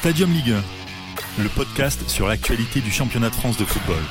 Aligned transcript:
Stadium 0.00 0.32
Ligue 0.32 0.54
1, 1.38 1.42
le 1.42 1.50
podcast 1.50 2.08
sur 2.08 2.26
l'actualité 2.26 2.80
du 2.80 2.90
championnat 2.90 3.28
de 3.28 3.34
France 3.34 3.58
de 3.58 3.66
football. 3.66 4.02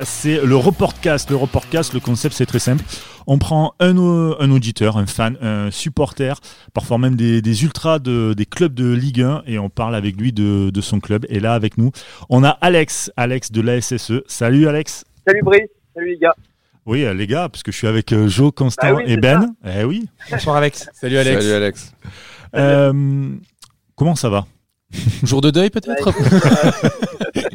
C'est 0.00 0.42
le 0.42 0.56
reportcast. 0.56 1.28
Le 1.28 1.36
reportcast, 1.36 1.92
le 1.92 2.00
concept, 2.00 2.34
c'est 2.34 2.46
très 2.46 2.58
simple. 2.58 2.82
On 3.26 3.36
prend 3.36 3.74
un, 3.78 3.94
un, 3.94 4.50
auditeur, 4.50 4.96
un 4.96 5.04
fan, 5.04 5.36
un 5.42 5.70
supporter, 5.70 6.40
parfois 6.72 6.96
même 6.96 7.14
des, 7.14 7.62
ultras 7.62 7.98
de, 7.98 8.32
des 8.32 8.46
clubs 8.46 8.72
de 8.72 8.90
Ligue 8.90 9.20
1 9.20 9.42
et 9.46 9.58
on 9.58 9.68
parle 9.68 9.96
avec 9.96 10.16
lui 10.18 10.32
de, 10.32 10.70
de, 10.70 10.80
son 10.80 10.98
club. 10.98 11.26
Et 11.28 11.40
là, 11.40 11.52
avec 11.52 11.76
nous, 11.76 11.92
on 12.30 12.42
a 12.42 12.48
Alex, 12.62 13.12
Alex 13.18 13.52
de 13.52 13.60
l'ASSE. 13.60 14.12
Salut 14.26 14.66
Alex. 14.66 15.04
Salut 15.28 15.42
Brice. 15.42 15.68
Salut 15.94 16.12
les 16.12 16.16
gars. 16.16 16.34
Oui, 16.86 17.04
euh, 17.04 17.12
les 17.12 17.26
gars, 17.26 17.50
parce 17.50 17.62
que 17.62 17.70
je 17.70 17.76
suis 17.76 17.86
avec 17.86 18.14
euh, 18.14 18.28
Joe, 18.28 18.50
Constant 18.50 18.86
Ah 18.86 18.94
oui, 18.94 19.02
et 19.06 19.18
Ben. 19.18 19.54
Eh 19.62 19.84
oui. 19.84 20.08
Bonsoir 20.30 20.56
Alex. 20.56 20.88
Salut 20.94 21.18
Alex. 21.18 21.42
Salut 21.42 21.52
Alex. 21.52 21.92
Euh, 22.54 23.28
comment 23.94 24.16
ça 24.16 24.30
va? 24.30 24.46
Jour 25.22 25.40
de 25.40 25.50
deuil 25.50 25.70
peut-être 25.70 26.12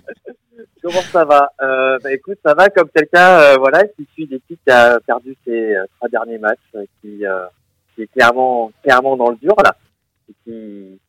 Comment 0.82 1.02
ça 1.12 1.26
va 1.26 1.52
euh, 1.62 1.98
Bah 2.04 2.14
écoute, 2.14 2.38
ça 2.46 2.54
va 2.54 2.70
comme 2.70 2.88
quelqu'un, 2.96 3.40
euh, 3.40 3.56
voilà, 3.58 3.84
qui 3.84 4.08
suit 4.14 4.26
l'équipe 4.28 4.60
qui 4.66 4.72
a 4.72 5.00
perdu 5.02 5.36
ses 5.46 5.76
euh, 5.76 5.84
trois 5.98 6.08
derniers 6.08 6.38
matchs, 6.38 6.60
euh, 6.76 6.86
qui, 7.02 7.26
euh, 7.26 7.46
qui 7.96 8.04
est 8.04 8.08
clairement, 8.08 8.72
clairement 8.84 9.18
dans 9.18 9.30
le 9.32 9.36
dur 9.38 9.54
là, 9.64 9.76
et 10.30 10.34
qui, 10.46 10.52
qui 10.52 11.00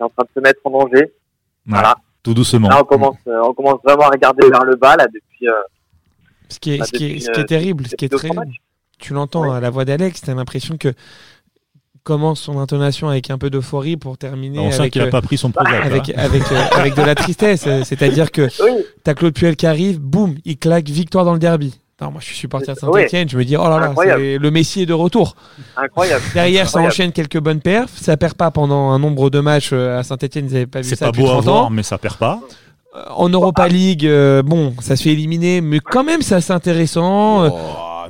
est 0.00 0.02
en 0.04 0.10
train 0.10 0.24
de 0.24 0.28
se 0.34 0.40
mettre 0.40 0.60
en 0.64 0.70
danger. 0.70 1.10
Voilà. 1.64 1.96
Tout 2.22 2.34
doucement. 2.34 2.68
Là, 2.68 2.80
on 2.82 2.84
commence, 2.84 3.16
euh, 3.28 3.40
on 3.44 3.54
commence 3.54 3.80
vraiment 3.82 4.04
à 4.04 4.10
regarder 4.10 4.48
vers 4.50 4.64
le 4.64 4.76
bas 4.76 4.96
là 4.96 5.06
depuis. 5.06 5.48
euh, 5.48 5.52
Ce 6.50 6.58
qui 6.58 6.74
est, 6.74 6.78
bah, 6.78 6.84
ce 6.84 6.90
qui 6.90 7.04
est, 7.04 7.08
depuis, 7.08 7.20
ce 7.22 7.30
qui 7.30 7.40
est 7.40 7.44
euh, 7.44 7.46
terrible, 7.46 7.86
ce 7.86 7.96
qui 7.96 8.04
est 8.04 8.08
deux, 8.08 8.18
très, 8.18 8.28
trois 8.28 8.44
matchs. 8.44 8.56
tu 8.98 9.14
l'entends 9.14 9.48
Ouais. 9.48 9.56
à 9.56 9.60
la 9.60 9.70
voix 9.70 9.84
d'Alex, 9.86 10.20
t'as 10.20 10.34
l'impression 10.34 10.76
que 10.76 10.92
commence 12.06 12.40
son 12.40 12.60
intonation 12.60 13.08
avec 13.08 13.30
un 13.30 13.36
peu 13.36 13.50
d'euphorie 13.50 13.96
pour 13.96 14.16
terminer 14.16 14.60
on 14.60 14.70
sent 14.70 14.78
avec, 14.78 14.92
qu'il 14.92 15.02
n'a 15.02 15.08
euh, 15.08 15.10
pas 15.10 15.20
pris 15.22 15.36
son 15.36 15.50
programme. 15.50 15.82
avec, 15.82 16.08
avec, 16.16 16.42
euh, 16.52 16.62
avec 16.72 16.94
de 16.94 17.02
la 17.02 17.16
tristesse. 17.16 17.66
C'est-à-dire 17.82 18.30
que 18.30 18.42
Oui, 18.62 18.70
t'as 19.02 19.14
Claude 19.14 19.34
Puel 19.34 19.56
qui 19.56 19.66
arrive, 19.66 19.98
boum, 19.98 20.36
il 20.44 20.56
claque 20.56 20.88
victoire 20.88 21.24
dans 21.24 21.32
le 21.32 21.40
derby. 21.40 21.78
Non, 22.00 22.10
moi 22.12 22.20
je 22.20 22.26
suis 22.26 22.36
supporter 22.36 22.74
de 22.74 22.78
Saint-Etienne, 22.78 23.28
je 23.28 23.36
me 23.36 23.44
dis, 23.44 23.56
oh 23.56 23.64
là 23.68 23.78
là, 23.80 23.92
c'est 23.96 24.38
le 24.38 24.50
Messi 24.52 24.82
est 24.82 24.86
de 24.86 24.92
retour. 24.92 25.34
incroyable. 25.76 26.22
Derrière, 26.32 26.68
ça 26.68 26.78
enchaîne 26.80 27.10
quelques 27.10 27.40
bonnes 27.40 27.60
perfs, 27.60 27.96
ça 28.00 28.16
perd 28.16 28.34
pas 28.34 28.50
pendant 28.52 28.90
un 28.90 28.98
nombre 29.00 29.28
de 29.28 29.40
matchs 29.40 29.70
euh, 29.72 29.98
à 29.98 30.02
Saint-Etienne, 30.04 30.46
ils 30.48 30.52
n'avaient 30.52 30.66
pas 30.66 30.80
vu 30.82 30.88
C'est 30.88 30.96
ça 30.96 31.06
pas 31.06 31.10
depuis 31.12 31.22
beau 31.22 31.28
à 31.30 31.32
30 31.32 31.44
voir, 31.44 31.64
ans. 31.64 31.70
mais 31.70 31.82
ça 31.82 31.98
perd 31.98 32.16
pas. 32.18 32.38
En 33.14 33.28
Europa 33.28 33.66
League, 33.66 34.06
euh, 34.06 34.42
bon, 34.42 34.74
ça 34.80 34.94
se 34.94 35.02
fait 35.02 35.10
éliminer, 35.10 35.60
mais 35.60 35.80
quand 35.80 36.04
même, 36.04 36.22
c'est 36.22 36.34
assez 36.36 36.52
intéressant. 36.52 37.44
Euh, 37.44 37.50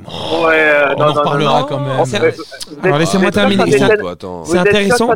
Oh, 0.05 0.41
non. 0.41 0.47
Ouais, 0.47 0.53
euh, 0.59 0.93
On 0.95 0.99
non, 0.99 1.05
en 1.05 1.07
non, 1.07 1.13
reparlera 1.13 1.59
non. 1.61 1.65
quand 1.67 1.79
même. 1.79 1.97
Vous 2.03 2.15
êtes- 2.15 2.39
Alors, 2.83 2.97
laissez-moi 2.99 3.31
terminer. 3.31 3.71
C'est 3.71 4.57
intéressant. 4.57 5.09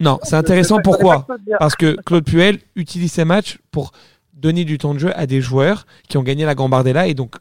Non, 0.00 0.18
c'est 0.22 0.36
intéressant. 0.36 0.80
Pourquoi? 0.82 1.26
Parce 1.58 1.76
que 1.76 1.96
Claude 2.04 2.24
Puel 2.24 2.58
utilise 2.76 3.12
ses 3.12 3.24
matchs 3.24 3.58
pour 3.70 3.92
donner 4.34 4.64
du 4.64 4.78
temps 4.78 4.94
de 4.94 4.98
jeu 4.98 5.12
à 5.16 5.26
des 5.26 5.40
joueurs 5.40 5.86
qui 6.08 6.18
ont 6.18 6.22
gagné 6.22 6.44
la 6.44 6.54
Gambardella. 6.54 7.06
Et 7.06 7.14
donc, 7.14 7.36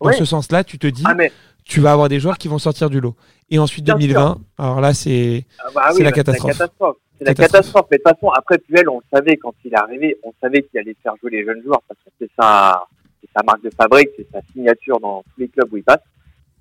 dans 0.00 0.12
ce 0.12 0.24
sens-là, 0.24 0.64
tu 0.64 0.78
te 0.78 0.86
dis, 0.86 1.02
Ah 1.06 1.14
mais 1.14 1.32
tu 1.64 1.80
vas 1.80 1.92
avoir 1.92 2.08
des 2.08 2.20
joueurs 2.20 2.38
qui 2.38 2.48
vont 2.48 2.58
sortir 2.58 2.88
du 2.90 3.00
lot. 3.00 3.14
Et 3.50 3.58
ensuite, 3.58 3.84
Bien 3.84 3.94
2020, 3.94 4.38
alors 4.58 4.80
là, 4.80 4.94
c'est. 4.94 5.44
Ah 5.60 5.68
bah 5.74 5.88
oui, 5.94 6.02
la 6.02 6.10
bah, 6.10 6.12
catastrophe. 6.16 6.52
C'est 6.52 6.58
la 6.58 6.66
catastrophe. 6.66 6.96
C'est 7.18 7.24
la 7.24 7.34
Catastrophe. 7.34 7.52
catastrophe. 7.52 7.86
Mais 7.90 7.96
de 7.98 8.02
toute 8.02 8.12
façon, 8.20 8.30
après 8.36 8.58
Puel, 8.58 8.88
on 8.90 9.00
savait 9.12 9.36
quand 9.36 9.54
il 9.64 9.72
est 9.72 9.76
arrivé, 9.78 10.18
on 10.22 10.32
savait 10.40 10.62
qu'il 10.62 10.78
allait 10.80 10.96
faire 11.02 11.14
jouer 11.20 11.30
les 11.30 11.44
jeunes 11.44 11.62
joueurs 11.64 11.80
parce 11.88 11.98
que 12.04 12.10
c'est 12.20 12.30
sa, 12.38 12.82
c'est 12.95 12.95
sa 13.36 13.42
marque 13.44 13.62
de 13.62 13.70
fabrique, 13.76 14.10
c'est 14.16 14.26
sa 14.32 14.40
signature 14.52 14.98
dans 15.00 15.22
tous 15.22 15.40
les 15.40 15.48
clubs 15.48 15.72
où 15.72 15.76
il 15.76 15.84
passe. 15.84 16.00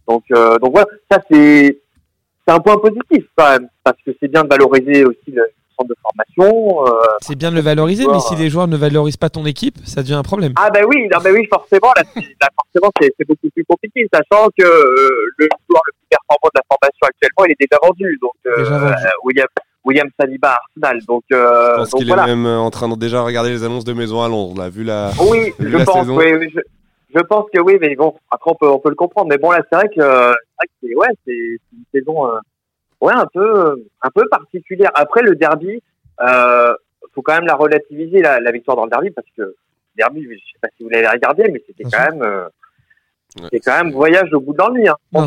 Donc, 0.08 0.24
euh, 0.32 0.58
donc 0.60 0.72
voilà, 0.72 0.88
ça 1.10 1.20
c'est, 1.32 1.80
c'est 2.48 2.54
un 2.54 2.60
point 2.60 2.78
positif 2.78 3.26
quand 3.36 3.50
même 3.50 3.68
parce 3.84 3.98
que 4.06 4.12
c'est 4.20 4.28
bien 4.28 4.44
de 4.44 4.50
valoriser 4.50 5.06
aussi 5.06 5.32
le 5.32 5.44
centre 5.78 5.90
de 5.90 5.96
formation. 6.02 6.86
euh. 6.86 6.92
C'est 7.22 7.36
bien 7.36 7.50
de 7.52 7.56
le 7.56 7.62
valoriser, 7.62 8.06
mais 8.08 8.20
si 8.20 8.36
les 8.36 8.50
joueurs 8.50 8.68
ne 8.68 8.78
valorisent 8.78 9.18
pas 9.18 9.30
ton 9.30 9.46
équipe, 9.46 9.78
ça 9.86 10.02
devient 10.04 10.14
un 10.14 10.24
problème. 10.24 10.54
Ah 10.58 10.70
ben 10.70 10.86
oui, 10.88 11.08
non 11.12 11.20
oui, 11.32 11.48
forcément, 11.52 11.92
là, 11.98 12.04
forcément, 12.56 12.92
c'est, 13.02 13.12
beaucoup 13.28 13.50
plus 13.50 13.66
compliqué, 13.66 14.08
sachant 14.14 14.48
que 14.58 14.64
euh, 14.64 15.10
le 15.38 15.48
joueur 15.70 15.82
le 15.88 15.92
plus 15.94 16.08
performant 16.10 16.50
de 16.54 16.60
la 16.60 16.64
formation 16.70 17.08
actuellement, 17.08 17.46
il 17.46 17.52
est 17.52 17.60
déjà 17.60 17.80
vendu. 17.82 18.20
Donc, 18.22 18.34
euh, 18.46 18.58
Déjà 18.58 18.78
vendu. 18.78 18.94
euh, 18.94 19.46
William 19.86 20.10
Saliba 20.20 20.50
à 20.54 20.58
Arsenal. 20.82 21.06
Donc, 21.06 21.24
euh, 21.32 21.72
Je 21.74 21.76
pense 21.78 21.90
donc 21.92 22.00
qu'il 22.00 22.08
voilà. 22.08 22.24
est 22.24 22.28
même 22.36 22.46
euh, 22.46 22.58
en 22.58 22.70
train 22.72 22.90
de 22.90 22.96
déjà 22.96 23.22
regarder 23.22 23.52
les 23.52 23.64
annonces 23.64 23.86
de 23.86 23.94
maison 23.94 24.22
à 24.24 24.28
Londres, 24.30 24.60
là, 24.62 24.70
vu 24.70 24.84
la. 24.84 25.12
Oui, 25.30 25.54
Vu 25.60 25.72
je 25.72 25.78
la 25.78 25.86
pense, 25.86 26.00
saison. 26.00 26.18
oui, 26.18 26.34
oui, 26.34 26.50
je, 26.54 26.60
je 27.16 27.22
pense 27.22 27.46
que 27.54 27.62
oui, 27.62 27.78
mais 27.80 27.96
bon, 27.96 28.16
après 28.32 28.52
on 28.52 28.56
peut, 28.56 28.68
on 28.68 28.80
peut 28.80 28.90
le 28.90 28.96
comprendre. 28.96 29.28
Mais 29.30 29.38
bon, 29.38 29.52
là, 29.52 29.62
c'est 29.70 29.76
vrai 29.78 29.88
que, 29.90 30.02
euh, 30.02 30.34
c'est 30.34 30.56
vrai 30.58 30.68
que 30.68 30.74
c'est, 30.82 30.96
ouais, 30.96 31.08
c'est 31.26 31.32
c'est 31.70 31.78
une 31.78 31.86
saison, 31.94 32.28
euh, 32.28 32.40
ouais, 33.02 33.14
un 33.14 33.28
peu, 33.34 33.84
un 34.02 34.10
peu 34.14 34.28
particulière. 34.30 34.92
Après 34.96 35.22
le 35.22 35.36
derby, 35.36 35.82
euh, 36.22 36.74
faut 37.14 37.22
quand 37.22 37.36
même 37.36 37.46
la 37.46 37.56
relativiser 37.56 38.22
la, 38.22 38.40
la 38.40 38.52
victoire 38.52 38.76
dans 38.78 38.86
le 38.86 38.90
derby 38.90 39.12
parce 39.12 39.28
que 39.38 39.42
le 39.44 39.56
derby, 39.98 40.24
je 40.24 40.36
sais 40.36 40.60
pas 40.62 40.68
si 40.76 40.84
vous 40.84 40.90
l'avez 40.90 41.08
regardé, 41.08 41.44
mais 41.52 41.64
c'était 41.66 41.84
Bien 41.86 41.98
quand 42.00 42.06
sûr. 42.12 42.20
même, 42.20 42.48
Ouais. 43.38 43.42
c'était 43.52 43.60
quand 43.60 43.84
même 43.84 43.92
voyage 43.92 44.32
au 44.34 44.40
bout. 44.40 44.56
Hein. 44.60 44.72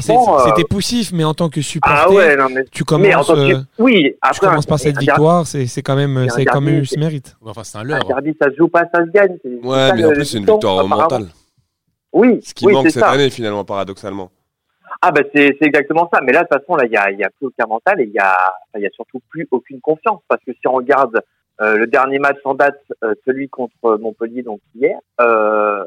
C'est- 0.00 0.12
Franchement, 0.14 0.38
euh, 0.40 0.44
c'était 0.46 0.64
poussif, 0.64 1.12
mais 1.12 1.24
en 1.24 1.34
tant 1.34 1.48
que 1.50 1.60
supporter, 1.60 1.98
ah 2.06 2.10
ouais, 2.10 2.36
non 2.36 2.46
mais, 2.48 2.64
tu 2.64 2.82
mais 2.98 3.14
en 3.14 3.22
commences, 3.22 3.26
tant 3.26 3.34
que, 3.34 3.54
euh, 3.54 3.60
oui, 3.78 4.02
tu 4.12 4.16
après 4.22 4.46
commences 4.46 4.66
par 4.66 4.74
un- 4.76 4.78
cette 4.78 4.96
un 4.96 5.00
victoire, 5.00 5.46
c'est 5.46 5.66
c'est 5.66 5.82
quand 5.82 5.94
même, 5.96 6.16
un 6.16 6.28
c'est 6.30 6.44
quand 6.46 6.60
même 6.62 6.70
derby, 6.74 6.82
eu 6.82 6.86
ce 6.86 6.98
mérite. 6.98 7.36
Enfin, 7.44 7.64
c'est 7.64 7.76
un 7.76 7.82
Un 7.82 7.84
leurre. 7.84 8.04
derby, 8.06 8.34
ça 8.40 8.50
se 8.50 8.56
joue 8.56 8.68
pas, 8.68 8.84
ça 8.94 9.04
se 9.04 9.10
gagne. 9.10 9.36
c'est- 9.42 9.60
c'est 9.60 9.66
Ouais, 9.66 9.88
ça, 9.88 9.94
mais 9.94 10.04
en 10.06 10.10
plus, 10.12 10.24
c'est 10.24 10.38
une 10.38 10.46
victoire 10.46 10.88
mentale. 10.88 11.26
Oui, 12.12 12.40
Ce 12.42 12.54
qui 12.54 12.64
oui, 12.66 12.72
manque 12.72 12.84
c'est 12.86 12.92
cette 12.92 13.02
ça. 13.02 13.10
année, 13.10 13.28
finalement, 13.30 13.64
paradoxalement. 13.64 14.30
Ah 15.02 15.12
bah 15.12 15.20
c'est 15.34 15.54
c'est 15.60 15.66
exactement 15.66 16.08
ça. 16.12 16.20
Mais 16.22 16.32
là 16.32 16.42
de 16.42 16.48
toute 16.50 16.58
façon 16.60 16.74
là 16.74 16.84
il 16.86 16.90
y 16.92 16.96
a 16.96 17.10
y 17.12 17.22
a 17.22 17.28
plus 17.30 17.46
aucun 17.46 17.66
mental 17.68 18.00
et 18.00 18.04
il 18.04 18.10
y 18.12 18.18
a 18.18 18.32
enfin, 18.32 18.78
il 18.78 18.82
y 18.82 18.86
a 18.86 18.90
surtout 18.90 19.20
plus 19.28 19.46
aucune 19.52 19.80
confiance 19.80 20.20
parce 20.28 20.42
que 20.44 20.52
si 20.52 20.66
on 20.66 20.72
regarde 20.72 21.20
euh, 21.60 21.76
le 21.76 21.86
dernier 21.86 22.18
match 22.18 22.38
en 22.44 22.54
date, 22.54 22.80
euh, 23.04 23.14
celui 23.24 23.48
contre 23.48 23.96
Montpellier 24.00 24.42
donc 24.42 24.60
hier, 24.74 24.98
euh, 25.20 25.84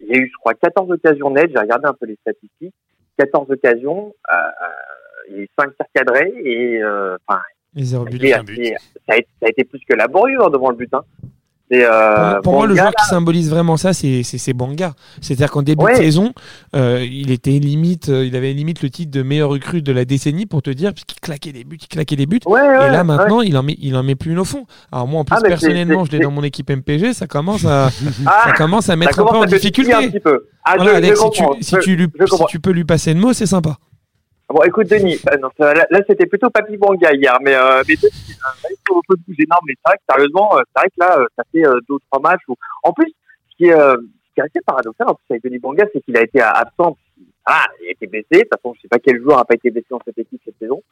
il 0.00 0.08
y 0.08 0.12
a 0.14 0.18
eu 0.20 0.26
je 0.32 0.36
crois 0.38 0.54
14 0.54 0.90
occasions 0.90 1.30
nettes. 1.30 1.50
J'ai 1.52 1.58
regardé 1.60 1.86
un 1.86 1.94
peu 1.94 2.06
les 2.06 2.16
statistiques. 2.16 2.74
14 3.18 3.50
occasions, 3.50 4.14
euh, 4.28 4.34
euh, 4.34 5.28
il 5.30 5.36
y 5.36 5.38
a 5.38 5.42
eu 5.42 5.48
5 5.58 5.76
tirs 5.76 5.86
cadrés 5.94 6.32
et 6.44 6.82
euh, 6.82 7.16
enfin 7.26 7.40
Les 7.74 7.84
zéro 7.84 8.04
ça 8.04 8.08
a 8.08 8.10
but. 8.10 8.16
été 8.24 8.34
un 8.34 8.42
but. 8.44 8.52
assez- 8.60 8.74
ça 9.06 9.14
a 9.14 9.16
été, 9.16 9.28
ça 9.40 9.46
a 9.46 9.48
été 9.50 9.64
plus 9.64 9.80
que 9.88 9.94
laborieux 9.94 10.38
hein, 10.42 10.50
devant 10.50 10.70
le 10.70 10.76
but. 10.76 10.92
Hein. 10.94 11.02
Euh, 11.72 12.34
Pour, 12.34 12.42
pour 12.42 12.52
moi, 12.54 12.66
le 12.66 12.76
joueur 12.76 12.92
qui 12.94 13.06
symbolise 13.06 13.48
vraiment 13.50 13.76
ça, 13.76 13.92
c'est 13.94 14.52
Banga. 14.52 14.92
C'est-à-dire 15.20 15.50
qu'en 15.50 15.62
début 15.62 15.84
Ouais. 15.84 15.92
de 15.92 15.96
saison, 15.96 16.32
euh, 16.76 17.04
il 17.10 17.30
était 17.30 17.58
limite, 17.58 18.10
euh, 18.10 18.24
il 18.26 18.36
avait 18.36 18.52
limite 18.52 18.82
le 18.82 18.90
titre 18.90 19.10
de 19.10 19.22
meilleur 19.22 19.48
recrue 19.48 19.82
de 19.82 19.90
la 19.92 20.04
décennie 20.04 20.46
pour 20.46 20.62
te 20.62 20.70
dire, 20.70 20.92
puisqu'il 20.92 21.18
claquait 21.20 21.52
des 21.52 21.64
buts, 21.64 21.78
il 21.80 21.88
claquait 21.88 22.16
des 22.16 22.26
buts. 22.26 22.40
Ouais, 22.46 22.60
ouais, 22.60 22.88
Et 22.88 22.90
là 22.90 23.02
maintenant, 23.02 23.40
il 23.40 23.56
en 23.56 23.62
met, 23.62 23.76
il 23.80 23.96
en 23.96 24.02
met 24.02 24.14
plus 24.14 24.32
une 24.32 24.38
au 24.38 24.44
fond. 24.44 24.66
Alors 24.92 25.08
moi, 25.08 25.20
en 25.20 25.24
plus 25.24 25.36
Ah, 25.38 25.42
personnellement, 25.42 26.04
je 26.04 26.12
l'ai 26.12 26.18
dans 26.20 26.30
mon 26.30 26.42
équipe 26.44 26.70
MPG, 26.70 27.12
ça 27.14 27.26
commence 27.26 27.64
à, 27.64 27.90
Ah, 28.26 28.42
ça 28.44 28.52
commence 28.52 28.88
à 28.90 28.96
mettre 28.96 29.18
un 29.20 29.24
peu 29.24 29.36
en 29.38 29.44
difficulté. 29.46 29.92
un 29.94 30.08
petit 30.08 30.20
peu. 30.20 30.46
Ah, 30.64 30.74
Voilà, 30.76 30.92
je, 30.92 30.96
Alex, 30.96 31.18
je 31.18 31.24
si 31.24 31.30
tu, 31.30 31.42
comprends. 31.42 31.56
si, 31.60 31.74
Je- 31.76 31.80
tu 31.80 31.96
lui, 31.96 32.06
je 32.20 32.24
si 32.24 32.30
comprends. 32.30 32.46
tu 32.46 32.60
peux 32.60 32.70
lui 32.70 32.84
passer 32.84 33.12
le 33.14 33.20
mot, 33.20 33.32
c'est 33.32 33.46
sympa. 33.46 33.76
Bon, 34.48 34.62
écoute, 34.62 34.88
Denis, 34.88 35.18
euh, 35.32 35.74
là, 35.74 35.86
là, 35.88 36.00
c'était 36.06 36.26
plutôt 36.26 36.50
Papy 36.50 36.76
Banga 36.76 37.12
hier, 37.12 37.38
mais, 37.40 37.54
euh, 37.54 37.82
mais 37.88 37.96
Denis, 37.96 38.12
euh, 38.30 38.50
mais 38.60 39.74
c'est 39.74 39.88
vrai 39.88 39.96
que 39.96 40.02
sérieusement, 40.08 40.56
euh, 40.56 40.62
c'est 40.66 40.80
vrai 40.80 40.90
que 40.90 41.00
là, 41.00 41.26
ça 41.36 41.42
fait 41.50 41.62
deux 41.62 41.94
ou 41.94 41.98
trois 42.10 42.20
matchs 42.20 42.42
où, 42.48 42.54
en 42.82 42.92
plus, 42.92 43.10
ce 43.50 43.56
qui 43.56 43.64
est, 43.66 43.72
euh, 43.72 43.96
ce 43.96 44.34
qui 44.34 44.40
est 44.40 44.42
assez 44.42 44.60
paradoxal, 44.66 45.08
en 45.08 45.14
plus, 45.14 45.24
avec 45.30 45.42
Denis 45.44 45.58
Banga, 45.58 45.86
c'est 45.92 46.00
qu'il 46.02 46.16
a 46.18 46.22
été 46.22 46.42
absent. 46.42 46.96
Ah, 47.46 47.64
il 47.80 47.88
a 47.88 47.90
été 47.92 48.06
blessé. 48.06 48.26
De 48.32 48.38
toute 48.40 48.50
façon, 48.50 48.74
je 48.74 48.82
sais 48.82 48.88
pas 48.88 48.98
quel 48.98 49.20
joueur 49.20 49.38
n'a 49.38 49.44
pas 49.44 49.54
été 49.54 49.70
blessé 49.70 49.86
dans 49.90 50.00
cette 50.04 50.18
équipe 50.18 50.40
cette 50.44 50.58
saison. 50.58 50.82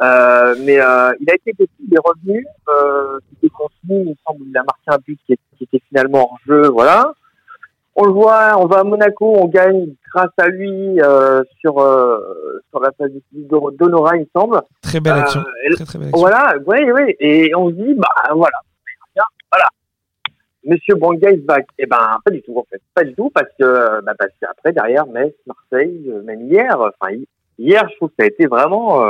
Euh, 0.00 0.54
mais 0.60 0.80
euh, 0.80 1.12
il 1.20 1.30
a 1.30 1.34
été 1.34 1.52
blessé, 1.52 1.70
il 1.86 1.94
est 1.94 1.98
revenu, 1.98 2.44
euh, 2.68 3.18
il 3.30 3.38
était 3.38 3.54
contenu, 3.54 4.02
il 4.02 4.10
me 4.10 4.14
semble, 4.26 4.46
il 4.48 4.56
a 4.56 4.62
marqué 4.62 4.82
un 4.88 4.98
but 4.98 5.18
qui, 5.26 5.38
qui 5.56 5.64
était 5.64 5.82
finalement 5.88 6.30
hors 6.30 6.38
jeu, 6.46 6.68
voilà. 6.68 7.12
On 7.94 8.04
le 8.06 8.12
voit, 8.12 8.56
on 8.58 8.66
va 8.66 8.78
à 8.80 8.84
Monaco, 8.84 9.34
on 9.38 9.46
gagne 9.48 9.88
grâce 10.14 10.30
à 10.38 10.48
lui 10.48 11.00
euh, 11.02 11.42
sur 11.60 11.78
euh, 11.78 12.60
sur 12.70 12.80
la 12.80 12.90
phase 12.92 13.10
d'Honora, 13.32 14.16
il 14.16 14.20
me 14.22 14.26
semble. 14.34 14.62
Très 14.82 14.98
belle 15.00 15.12
Euh, 15.14 15.20
action. 15.22 15.40
et- 15.70 15.74
Très 15.74 15.84
très 15.84 15.98
belle 15.98 16.08
action. 16.08 16.20
voilà, 16.20 16.54
oui, 16.66 16.90
oui. 16.90 17.14
Et 17.20 17.54
on 17.54 17.68
se 17.68 17.74
dit, 17.74 17.94
bah 17.94 18.08
voilà, 18.34 18.56
voilà. 19.52 19.66
Monsieur 20.64 20.94
Banga 20.94 21.30
is 21.30 21.38
back. 21.38 21.66
Eh 21.78 21.86
ben, 21.86 22.18
pas 22.24 22.30
du 22.30 22.40
tout 22.42 22.56
en 22.56 22.64
fait, 22.70 22.80
pas 22.94 23.04
du 23.04 23.14
tout 23.14 23.30
parce 23.34 23.48
que 23.58 24.00
bah, 24.02 24.12
parce 24.18 24.30
qu'après 24.40 24.72
derrière 24.72 25.06
Metz, 25.06 25.34
Marseille, 25.46 26.04
euh, 26.08 26.22
même 26.22 26.42
hier, 26.50 26.74
enfin 26.80 27.12
hi- 27.12 27.28
hier, 27.58 27.86
je 27.90 27.96
trouve 27.96 28.08
que 28.10 28.14
ça 28.20 28.24
a 28.24 28.28
été 28.28 28.46
vraiment 28.46 29.02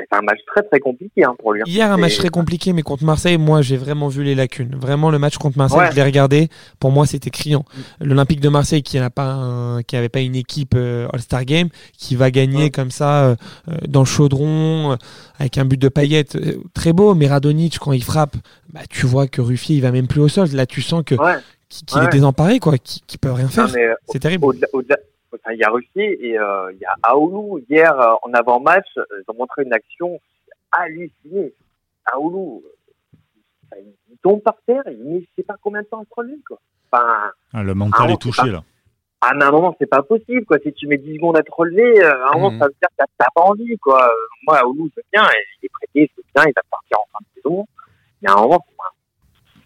été 0.00 0.08
un 0.12 0.22
match 0.22 0.38
très 0.46 0.62
très 0.62 0.80
compliqué 0.80 1.24
hein, 1.24 1.34
pour 1.38 1.52
lui. 1.52 1.62
Hier, 1.66 1.90
un 1.90 1.96
match 1.96 2.16
très 2.18 2.28
compliqué, 2.28 2.72
mais 2.72 2.82
contre 2.82 3.04
Marseille, 3.04 3.38
moi, 3.38 3.62
j'ai 3.62 3.76
vraiment 3.76 4.08
vu 4.08 4.22
les 4.24 4.34
lacunes. 4.34 4.74
Vraiment, 4.80 5.10
le 5.10 5.18
match 5.18 5.36
contre 5.38 5.58
Marseille, 5.58 5.78
Ouais. 5.78 5.90
je 5.90 5.96
l'ai 5.96 6.02
regardé. 6.02 6.48
Pour 6.80 6.90
moi, 6.90 7.06
c'était 7.06 7.30
criant. 7.30 7.64
L'Olympique 8.00 8.40
de 8.40 8.48
Marseille, 8.48 8.82
qui 8.82 8.98
n'a 8.98 9.10
pas, 9.10 9.32
un- 9.32 9.82
qui 9.82 9.96
avait 9.96 10.08
pas 10.08 10.20
une 10.20 10.34
équipe 10.36 10.74
euh, 10.74 11.08
All-Star 11.12 11.44
Game, 11.44 11.68
qui 11.96 12.16
va 12.16 12.30
gagner 12.30 12.64
Ouais. 12.64 12.70
comme 12.70 12.90
ça 12.90 13.24
euh, 13.24 13.36
euh, 13.68 13.74
dans 13.88 14.00
le 14.00 14.06
chaudron, 14.06 14.92
euh, 14.92 14.96
avec 15.38 15.58
un 15.58 15.64
but 15.64 15.80
de 15.80 15.88
paillette 15.88 16.36
très 16.74 16.92
beau. 16.92 17.14
Mais 17.14 17.26
Radonic, 17.28 17.78
quand 17.78 17.92
il 17.92 18.02
frappe, 18.04 18.36
bah, 18.72 18.80
tu 18.90 19.06
vois 19.06 19.26
que 19.28 19.40
Ruffier, 19.40 19.76
il 19.76 19.82
va 19.82 19.90
même 19.92 20.06
plus 20.08 20.20
au 20.20 20.28
sol. 20.28 20.48
Là, 20.52 20.66
tu 20.66 20.82
sens 20.82 21.02
que 21.04 21.14
Ouais. 21.14 21.34
qu'il 21.68 22.02
est 22.02 22.08
désemparé, 22.08 22.58
quoi, 22.60 22.78
qu'il 22.78 23.02
qu'il 23.06 23.18
peut 23.18 23.32
rien 23.32 23.48
faire. 23.48 23.68
C'est 24.10 24.18
terrible. 24.18 24.44
au-delà, 24.44 24.96
enfin, 25.34 25.52
il 25.52 25.58
y 25.58 25.64
a 25.64 25.70
Russie 25.70 25.90
et 25.96 26.38
euh, 26.38 26.72
il 26.72 26.78
y 26.78 26.84
a 26.84 26.94
Aoulou. 27.02 27.58
Hier, 27.68 27.98
euh, 27.98 28.14
en 28.22 28.32
avant-match, 28.34 28.86
euh, 28.96 29.04
ils 29.18 29.24
ont 29.30 29.36
montré 29.36 29.62
une 29.64 29.72
action 29.72 30.18
halluciné. 30.72 31.52
À 32.10 32.18
Oulu, 32.18 32.62
euh, 33.74 33.76
il 34.10 34.16
tombe 34.22 34.40
par 34.42 34.56
terre, 34.66 34.82
il 34.86 35.04
met 35.04 35.20
je 35.20 35.26
sais 35.36 35.42
pas 35.42 35.56
combien 35.62 35.82
de 35.82 35.86
temps 35.86 36.00
à 36.00 36.04
se 36.04 36.14
relever, 36.16 36.40
quoi. 36.46 36.58
Enfin, 36.90 37.30
Ah, 37.52 37.62
le 37.62 37.74
mental 37.74 38.10
est 38.12 38.20
touché 38.20 38.46
là. 38.50 38.62
ah, 39.20 39.32
mais 39.34 39.44
à 39.44 39.48
un 39.48 39.50
moment, 39.50 39.76
c'est 39.78 39.86
pas 39.86 40.02
possible, 40.02 40.44
quoi. 40.46 40.58
Si 40.62 40.72
tu 40.72 40.86
mets 40.86 40.96
10 40.96 41.16
secondes 41.16 41.36
à 41.36 41.42
te 41.42 41.50
relever, 41.52 42.02
à 42.02 42.28
un 42.30 42.32
moment, 42.34 42.50
Mhm. 42.52 42.58
ça 42.60 42.66
veut 42.66 42.74
dire 42.80 42.88
que 42.90 42.94
t'as- 43.18 43.26
pas 43.34 43.42
envie, 43.42 43.76
quoi. 43.78 44.10
Moi, 44.46 44.56
à 44.56 44.66
Oulu, 44.66 44.90
c'est 44.94 45.04
bien, 45.12 45.22
il 45.62 45.66
est 45.66 45.68
prêté, 45.68 46.10
c'est 46.16 46.24
bien, 46.34 46.44
il 46.46 46.52
va 46.56 46.62
partir 46.70 46.96
en 46.98 47.04
fin 47.12 47.18
de 47.20 47.42
saison. 47.42 47.66
Mais 48.22 48.30
à 48.30 48.32
un 48.34 48.40
moment, 48.42 48.64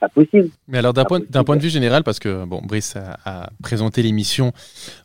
pas, 0.02 0.08
possible. 0.08 0.48
Mais 0.68 0.78
alors 0.78 0.92
d'un 0.92 1.04
point, 1.04 1.20
point 1.20 1.56
de 1.56 1.62
vue 1.62 1.70
général, 1.70 2.02
parce 2.02 2.18
que 2.18 2.44
bon, 2.44 2.60
Brice 2.62 2.96
a, 2.96 3.18
a 3.24 3.50
présenté 3.62 4.02
l'émission 4.02 4.52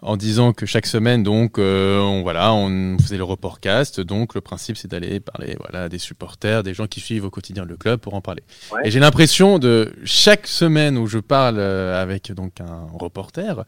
en 0.02 0.18
disant 0.18 0.54
que 0.54 0.66
chaque 0.66 0.86
semaine, 0.88 1.24
donc, 1.24 1.60
euh, 1.60 2.00
on, 2.00 2.22
voilà, 2.24 2.54
on 2.54 2.98
faisait 3.00 3.18
le 3.18 3.24
reportcast. 3.24 4.02
Donc 4.02 4.34
le 4.36 4.42
principe, 4.42 4.78
c'est 4.78 4.90
d'aller 4.90 5.20
parler, 5.20 5.56
voilà, 5.60 5.90
des 5.90 6.00
supporters, 6.00 6.64
des 6.64 6.74
gens 6.74 6.88
qui 6.88 7.00
suivent 7.00 7.26
au 7.26 7.30
quotidien 7.30 7.64
le 7.66 7.78
club 7.78 8.00
pour 8.00 8.14
en 8.14 8.22
parler. 8.22 8.44
Ouais. 8.72 8.82
Et 8.86 8.92
j'ai 8.92 9.00
l'impression 9.00 9.60
de 9.60 9.94
chaque 10.04 10.48
semaine 10.48 10.98
où 10.98 11.08
je 11.08 11.20
parle 11.20 11.58
euh, 11.60 12.02
avec 12.02 12.32
donc 12.32 12.60
un 12.62 12.88
reporter, 12.98 13.64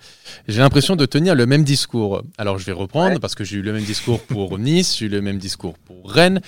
j'ai 0.48 0.60
l'impression 0.60 0.96
de 0.96 1.06
tenir 1.06 1.36
le 1.36 1.46
même 1.46 1.64
discours. 1.64 2.24
Alors 2.38 2.58
je 2.58 2.66
vais 2.66 2.72
reprendre 2.72 3.00
Ouais. 3.14 3.20
parce 3.20 3.36
que 3.36 3.44
j'ai 3.44 3.58
eu 3.58 3.62
le 3.62 3.72
même 3.72 3.84
discours 3.84 4.20
pour 4.22 4.58
Nice, 4.60 4.98
j'ai 4.98 5.06
eu 5.06 5.10
le 5.10 5.22
même 5.22 5.38
discours 5.38 5.78
pour 5.78 6.12
Rennes. 6.12 6.42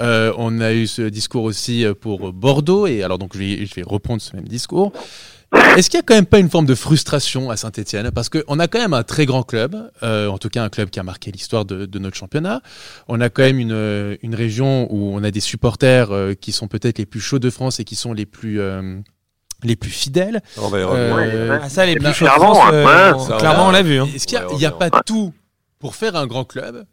Euh, 0.00 0.32
on 0.38 0.60
a 0.60 0.72
eu 0.72 0.86
ce 0.86 1.02
discours 1.02 1.44
aussi 1.44 1.84
pour 2.00 2.32
Bordeaux 2.32 2.86
et 2.86 3.02
alors 3.02 3.18
donc 3.18 3.32
je 3.34 3.38
vais, 3.38 3.66
je 3.66 3.74
vais 3.74 3.82
reprendre 3.82 4.22
ce 4.28 4.36
même 4.36 4.46
discours. 4.48 4.92
Est-ce 5.76 5.88
qu'il 5.88 5.96
y 5.96 6.00
a 6.00 6.02
quand 6.02 6.14
même 6.14 6.26
pas 6.26 6.38
une 6.40 6.50
forme 6.50 6.66
de 6.66 6.74
frustration 6.74 7.48
à 7.50 7.56
Saint-Etienne 7.56 8.10
Parce 8.10 8.28
qu'on 8.28 8.58
a 8.58 8.68
quand 8.68 8.78
même 8.80 8.92
un 8.92 9.02
très 9.02 9.24
grand 9.24 9.42
club, 9.42 9.90
euh, 10.02 10.28
en 10.28 10.36
tout 10.36 10.50
cas 10.50 10.62
un 10.62 10.68
club 10.68 10.90
qui 10.90 11.00
a 11.00 11.02
marqué 11.02 11.30
l'histoire 11.32 11.64
de, 11.64 11.86
de 11.86 11.98
notre 11.98 12.16
championnat. 12.16 12.60
On 13.08 13.18
a 13.22 13.30
quand 13.30 13.42
même 13.42 13.58
une, 13.58 14.18
une 14.22 14.34
région 14.34 14.86
où 14.92 15.14
on 15.16 15.24
a 15.24 15.30
des 15.30 15.40
supporters 15.40 16.10
euh, 16.12 16.34
qui 16.34 16.52
sont 16.52 16.68
peut-être 16.68 16.98
les 16.98 17.06
plus 17.06 17.20
chauds 17.20 17.38
de 17.38 17.48
France 17.48 17.80
et 17.80 17.84
qui 17.84 17.96
sont 17.96 18.12
les 18.12 18.26
plus, 18.26 18.60
euh, 18.60 18.98
les 19.64 19.74
plus 19.76 19.88
fidèles. 19.90 20.42
On 20.58 20.68
va 20.68 20.80
y 20.80 20.82
revenir. 20.84 21.16
Euh, 21.16 21.50
Ouais, 21.50 21.60
Ah, 21.62 21.68
ça, 21.70 21.86
les 21.86 21.94
bah, 21.94 22.10
plus 22.10 22.18
chauds 22.18 22.26
de 22.26 22.30
clairement, 22.30 22.54
France, 22.54 23.30
euh, 23.30 23.38
clairement, 23.38 23.68
on 23.68 23.70
l'a 23.70 23.82
vu. 23.82 23.98
hein. 24.00 24.08
Est-ce 24.14 24.26
qu'il 24.26 24.38
n'y 24.58 24.66
a, 24.66 24.70
ouais, 24.76 24.90
pas 24.90 25.00
tout 25.02 25.32
pour 25.78 25.94
faire 25.94 26.14
un 26.14 26.26
grand 26.26 26.44
club? 26.44 26.84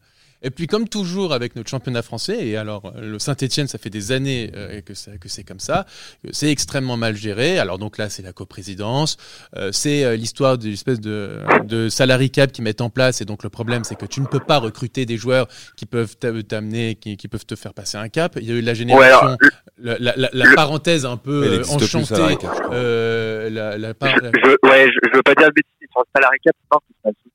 Et 0.45 0.51
puis 0.51 0.67
comme 0.67 0.87
toujours 0.87 1.33
avec 1.33 1.55
notre 1.55 1.69
championnat 1.69 2.01
français, 2.01 2.47
et 2.47 2.55
alors 2.57 2.85
euh, 2.95 3.01
le 3.13 3.19
Saint-Etienne, 3.19 3.67
ça 3.67 3.77
fait 3.77 3.89
des 3.89 4.11
années 4.11 4.51
euh, 4.55 4.81
que, 4.81 4.93
ça- 4.93 5.17
que 5.17 5.27
c'est 5.27 5.43
comme 5.43 5.59
ça, 5.59 5.85
que 6.23 6.29
c'est 6.31 6.49
extrêmement 6.49 6.97
mal 6.97 7.15
géré. 7.15 7.59
Alors 7.59 7.77
donc 7.79 7.97
là, 7.97 8.09
c'est 8.09 8.21
la 8.23 8.31
coprésidence, 8.33 9.17
euh, 9.57 9.71
c'est 9.71 10.03
euh, 10.05 10.15
l'histoire 10.15 10.57
d'une 10.57 10.73
espèce 10.73 10.99
de, 11.01 11.39
de 11.65 11.89
salary 11.89 12.29
cap 12.29 12.51
qu'ils 12.51 12.63
mettent 12.63 12.81
en 12.81 12.89
place. 12.89 13.21
Et 13.21 13.25
donc 13.25 13.43
le 13.43 13.49
problème, 13.49 13.83
c'est 13.83 13.95
que 13.95 14.05
tu 14.05 14.21
ne 14.21 14.27
peux 14.27 14.39
pas 14.39 14.57
recruter 14.59 15.05
des 15.05 15.17
joueurs 15.17 15.47
qui 15.75 15.85
peuvent 15.85 16.15
t'a- 16.17 16.31
t'amener, 16.43 16.95
qui, 16.95 17.17
qui 17.17 17.27
peuvent 17.27 17.45
te 17.45 17.55
faire 17.55 17.73
passer 17.73 17.97
un 17.97 18.07
cap. 18.09 18.37
Il 18.39 18.47
y 18.47 18.51
a 18.51 18.55
eu 18.55 18.61
la 18.61 18.71
Ouais, 18.71 18.75
génération, 18.75 19.27
alors, 19.27 19.37
la, 19.77 19.97
la- 19.99 20.13
la- 20.15 20.29
la 20.31 20.53
parenthèse 20.55 21.05
un 21.05 21.17
peu 21.17 21.43
euh, 21.43 21.57
plus, 21.61 21.69
enchantée. 21.71 22.05
salary 22.05 22.37
cap, 22.37 22.51
je 22.55 22.61
crois. 22.61 22.75
euh, 22.75 23.49
la, 23.49 23.77
la 23.77 23.93
par- 23.93 24.15
la- 24.21 24.31
je, 24.33 24.49
ouais, 24.69 24.87
je, 24.91 25.09
je 25.11 25.15
veux 25.17 25.23
pas 25.23 25.33
dire 25.35 25.47
le 25.47 25.53
bêtise 25.53 25.71
sur 25.91 26.01
le 26.01 26.05
salarié 26.15 26.39
cap, 26.43 26.55
non, 26.71 26.79
c'est 26.87 26.95
pas 27.03 27.09
le 27.09 27.15
souci, 27.23 27.34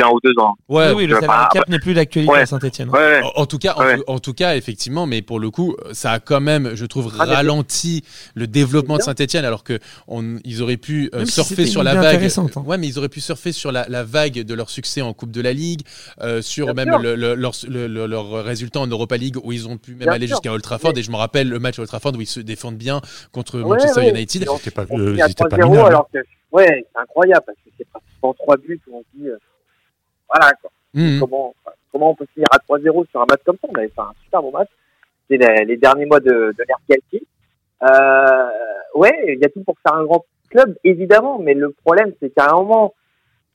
depuis 0.00 0.10
un 0.10 0.14
ou 0.14 0.20
deux 0.22 0.42
ans. 0.42 0.54
ouais, 0.68 0.88
oui, 0.88 0.94
oui, 0.96 1.06
le 1.06 1.14
salarié 1.20 1.48
cap 1.52 1.68
n'est 1.68 1.78
plus 1.78 1.94
d'actualité 1.94 2.32
ouais. 2.32 2.40
à 2.40 2.46
Saint-Etienne. 2.46 2.88
Ouais, 2.90 2.98
ouais. 2.98 3.20
En, 3.36 3.42
en 3.42 3.46
tout 3.46 3.58
cas, 3.58 3.74
en, 3.74 3.80
Ouais. 3.80 3.96
tout- 3.98 4.04
en 4.06 4.18
tout 4.18 4.32
cas, 4.34 4.56
effectivement, 4.56 5.06
mais 5.06 5.22
pour 5.22 5.40
le 5.40 5.50
coup, 5.50 5.76
ça 5.92 6.12
a 6.12 6.20
quand 6.20 6.40
même, 6.40 6.74
je 6.74 6.86
trouve, 6.86 7.12
Ah, 7.18 7.24
ralenti 7.24 8.04
le 8.34 8.46
développement 8.46 8.96
de 8.96 9.02
Saint-Etienne, 9.02 9.44
alors 9.44 9.64
que 9.64 9.78
on, 10.08 10.38
ils 10.44 10.62
auraient 10.62 10.76
pu 10.76 11.10
euh, 11.14 11.24
si 11.24 11.32
surfer 11.32 11.66
sur 11.66 11.82
la 11.82 11.94
vague. 11.94 12.22
hein. 12.24 12.62
Ouais, 12.66 12.78
mais 12.78 12.86
ils 12.88 12.98
auraient 12.98 13.08
pu 13.08 13.20
surfer 13.20 13.52
sur 13.52 13.72
la, 13.72 13.86
la 13.88 14.04
vague 14.04 14.40
de 14.42 14.54
leur 14.54 14.70
succès 14.70 15.00
en 15.02 15.12
Coupe 15.12 15.30
de 15.30 15.40
la 15.40 15.52
Ligue, 15.52 15.82
euh, 16.20 16.42
sur 16.42 16.72
Bien 16.74 16.84
même 16.84 17.02
le, 17.02 17.14
le- 17.14 17.34
leur, 17.34 17.52
le- 17.68 17.86
le- 17.86 18.06
leur 18.06 18.44
résultat 18.44 18.80
en 18.80 18.86
Europa 18.86 19.16
League 19.16 19.36
où 19.42 19.52
ils 19.52 19.68
ont 19.68 19.76
pu 19.76 19.92
même 19.92 20.00
Bien 20.08 20.12
aller 20.12 20.26
jusqu'à 20.26 20.52
Old 20.52 20.62
Trafford. 20.62 20.92
Et 20.96 21.02
je 21.02 21.10
me 21.10 21.16
rappelle 21.16 21.48
le 21.48 21.58
match 21.58 21.78
à 21.78 21.82
Old 21.82 21.88
Trafford 21.88 22.12
où 22.16 22.20
ils 22.20 22.26
se 22.26 22.40
défendent 22.40 22.76
bien 22.76 23.00
contre 23.32 23.58
Manchester 23.58 24.00
ouais. 24.00 24.10
United. 24.10 24.46
C'était 24.58 24.70
pas, 24.70 24.82
euh, 24.92 25.16
pas 25.16 25.26
3-0 25.28 25.70
minable. 25.70 25.86
alors 25.88 26.08
que, 26.12 26.18
ouais, 26.52 26.86
c'est 26.94 27.00
incroyable 27.00 27.42
parce 27.46 27.58
que 27.58 27.70
c'est 27.78 27.86
pratiquement 27.88 28.34
3 28.34 28.56
buts 28.56 28.80
où 28.90 28.96
on 28.98 29.02
dit, 29.18 29.28
euh, 29.28 29.36
voilà, 30.32 30.52
quoi. 30.54 30.70
Mhm. 30.94 31.20
comment, 31.20 31.54
comment 31.92 32.10
on 32.10 32.14
peut 32.14 32.26
finir 32.34 32.48
à 32.50 32.58
3-0 32.58 33.06
sur 33.10 33.20
un 33.20 33.26
match 33.30 33.40
comme 33.44 33.56
ça? 33.60 33.68
On 33.70 33.78
avait 33.78 33.88
fait 33.88 34.00
un 34.00 34.12
super 34.24 34.42
bon 34.42 34.50
match. 34.52 34.68
C'est 35.28 35.36
les, 35.36 35.64
les 35.64 35.76
derniers 35.76 36.06
mois 36.06 36.20
de, 36.20 36.30
de 36.30 36.64
l'ère 36.66 36.78
Galtier. 36.88 37.22
Euh, 37.82 38.48
ouais, 38.94 39.34
il 39.34 39.38
y 39.40 39.44
a 39.44 39.48
tout 39.48 39.62
pour 39.62 39.76
faire 39.86 39.96
un 39.96 40.04
grand 40.04 40.24
club, 40.50 40.76
évidemment, 40.84 41.38
mais 41.38 41.54
le 41.54 41.70
problème, 41.70 42.12
c'est 42.20 42.30
qu'à 42.30 42.50
un 42.50 42.54
moment, 42.54 42.94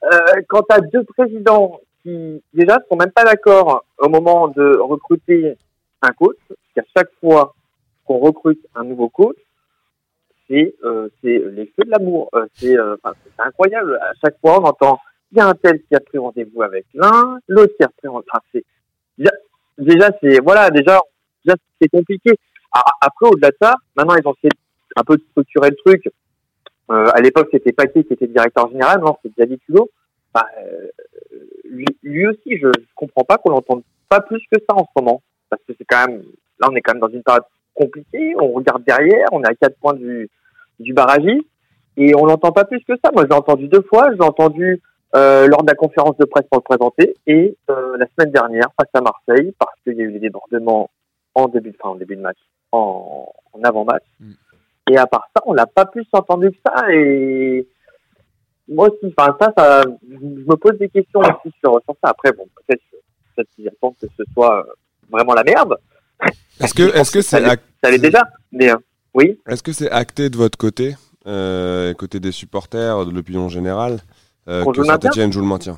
euh, 0.03 0.41
quand 0.47 0.63
tu 0.69 0.75
as 0.75 0.81
deux 0.81 1.03
présidents 1.03 1.79
qui, 2.01 2.41
déjà, 2.53 2.77
sont 2.89 2.95
même 2.95 3.11
pas 3.11 3.25
d'accord 3.25 3.85
au 3.97 4.09
moment 4.09 4.47
de 4.47 4.77
recruter 4.77 5.57
un 6.01 6.11
coach, 6.11 6.37
parce 6.47 6.59
qu'à 6.75 6.83
chaque 6.95 7.11
fois 7.19 7.53
qu'on 8.05 8.19
recrute 8.19 8.65
un 8.75 8.83
nouveau 8.83 9.09
coach, 9.09 9.37
c'est 10.47 10.75
euh, 10.83 11.09
c'est 11.21 11.39
les 11.39 11.65
feux 11.75 11.85
de 11.85 11.91
l'amour. 11.91 12.29
Euh, 12.35 12.45
c'est 12.53 12.77
euh, 12.77 12.95
enfin, 13.03 13.15
c'est 13.23 13.43
incroyable. 13.43 13.99
À 14.01 14.13
chaque 14.23 14.39
fois, 14.39 14.59
on 14.61 14.65
entend 14.65 14.99
il 15.35 15.39
y 15.39 15.41
a 15.41 15.47
un 15.47 15.53
tel 15.55 15.81
qui 15.83 15.95
a 15.95 15.99
pris 15.99 16.17
rendez-vous 16.17 16.61
avec 16.61 16.85
l'un, 16.93 17.39
l'autre 17.47 17.73
qui 17.77 17.83
a 17.83 17.89
pris 17.89 18.07
rendez-vous. 18.07 18.61
Déjà, 19.77 20.09
c'est 20.21 20.39
voilà, 20.41 20.69
déjà, 20.69 21.01
déjà 21.43 21.57
c'est 21.81 21.89
compliqué. 21.89 22.31
Après, 23.01 23.27
au-delà 23.27 23.49
de 23.49 23.57
ça, 23.61 23.75
maintenant 23.95 24.15
ils 24.15 24.27
ont 24.27 24.33
essayé 24.33 24.51
un 24.95 25.03
peu 25.03 25.17
de 25.17 25.23
structurer 25.31 25.69
le 25.69 25.75
truc. 25.75 26.09
Euh, 26.91 27.09
à 27.13 27.21
l'époque, 27.21 27.49
c'était 27.51 27.73
Paquet 27.73 28.03
qui 28.03 28.13
était 28.13 28.27
directeur 28.27 28.69
général, 28.69 29.01
non, 29.01 29.17
c'est 29.21 29.31
Xavier 29.35 29.57
Culot. 29.57 29.89
Bah, 30.33 30.45
euh, 30.59 30.87
lui, 32.03 32.27
aussi, 32.27 32.57
je, 32.57 32.67
je 32.67 32.93
comprends 32.95 33.23
pas 33.23 33.37
qu'on 33.37 33.49
l'entende 33.49 33.83
pas 34.07 34.21
plus 34.21 34.41
que 34.51 34.59
ça 34.69 34.75
en 34.75 34.85
ce 34.85 35.01
moment, 35.01 35.21
parce 35.49 35.61
que 35.67 35.73
c'est 35.77 35.85
quand 35.85 36.07
même, 36.07 36.23
là, 36.59 36.67
on 36.71 36.75
est 36.75 36.81
quand 36.81 36.93
même 36.93 37.01
dans 37.01 37.09
une 37.09 37.23
période 37.23 37.43
compliquée. 37.73 38.35
On 38.39 38.51
regarde 38.51 38.83
derrière, 38.83 39.27
on 39.31 39.41
est 39.43 39.49
à 39.49 39.55
quatre 39.55 39.77
points 39.79 39.93
du 39.93 40.29
du 40.79 40.93
barragiste 40.93 41.47
et 41.97 42.15
on 42.15 42.25
l'entend 42.25 42.51
pas 42.51 42.65
plus 42.65 42.83
que 42.83 42.93
ça. 43.03 43.11
Moi, 43.13 43.23
je 43.23 43.29
l'ai 43.29 43.35
entendu 43.35 43.67
deux 43.67 43.81
fois. 43.83 44.09
Je 44.11 44.17
l'ai 44.17 44.25
entendu 44.25 44.81
euh, 45.15 45.47
lors 45.47 45.63
de 45.63 45.67
la 45.69 45.75
conférence 45.75 46.17
de 46.17 46.25
presse 46.25 46.45
pour 46.51 46.57
le 46.59 46.63
présenter 46.63 47.15
et 47.25 47.55
euh, 47.69 47.97
la 47.97 48.05
semaine 48.07 48.33
dernière 48.33 48.67
face 48.77 48.89
à 48.93 49.01
Marseille 49.01 49.53
parce 49.57 49.75
qu'il 49.83 49.93
y 49.93 50.01
a 50.01 50.03
eu 50.03 50.11
des 50.11 50.19
débordements 50.19 50.89
en 51.35 51.47
début 51.47 51.71
de, 51.71 51.77
enfin, 51.79 51.93
en 51.93 51.95
début 51.95 52.17
de 52.17 52.21
match, 52.21 52.37
en, 52.71 53.31
en 53.53 53.63
avant-match. 53.63 54.03
Mm. 54.19 54.31
Et 54.91 54.97
à 54.97 55.07
part 55.07 55.29
ça, 55.33 55.41
on 55.45 55.53
l'a 55.53 55.67
pas 55.67 55.85
plus 55.85 56.05
entendu 56.11 56.51
que 56.51 56.57
ça 56.65 56.91
et 56.91 57.65
moi 58.67 58.89
aussi, 58.89 59.13
enfin 59.17 59.37
ça, 59.39 59.53
ça, 59.57 59.83
je 59.83 60.17
me 60.17 60.55
pose 60.55 60.77
des 60.79 60.89
questions 60.89 61.21
aussi 61.21 61.53
sur, 61.63 61.79
sur 61.85 61.95
ça. 62.03 62.09
Après, 62.09 62.33
bon, 62.33 62.45
peut-être 62.55 62.81
peut-être 63.35 63.49
qu'ils 63.55 63.67
attendent 63.69 63.95
que 64.01 64.07
ce 64.17 64.23
soit 64.33 64.59
euh, 64.59 64.73
vraiment 65.09 65.33
la 65.33 65.43
merde. 65.43 65.77
Est-ce 66.59 66.73
que 66.73 66.83
est-ce 66.97 67.11
que 67.11 67.21
c'est 67.21 67.41
Ça 67.83 67.91
l'est 67.91 67.99
déjà, 67.99 68.27
mais 68.51 68.69
euh, 68.69 68.75
oui. 69.13 69.39
est-ce 69.47 69.63
que 69.63 69.71
c'est 69.71 69.91
acté 69.91 70.29
de 70.29 70.35
votre 70.35 70.57
côté, 70.57 70.95
côté 71.23 72.19
des 72.19 72.31
supporters, 72.33 73.05
de 73.05 73.11
l'opinion 73.11 73.47
générale, 73.47 73.99
que 74.45 74.51
le 74.51 74.87
maintien 74.87 75.09
Saint-Etienne 75.11 75.31
joue 75.31 75.41
le 75.41 75.47
maintien 75.47 75.77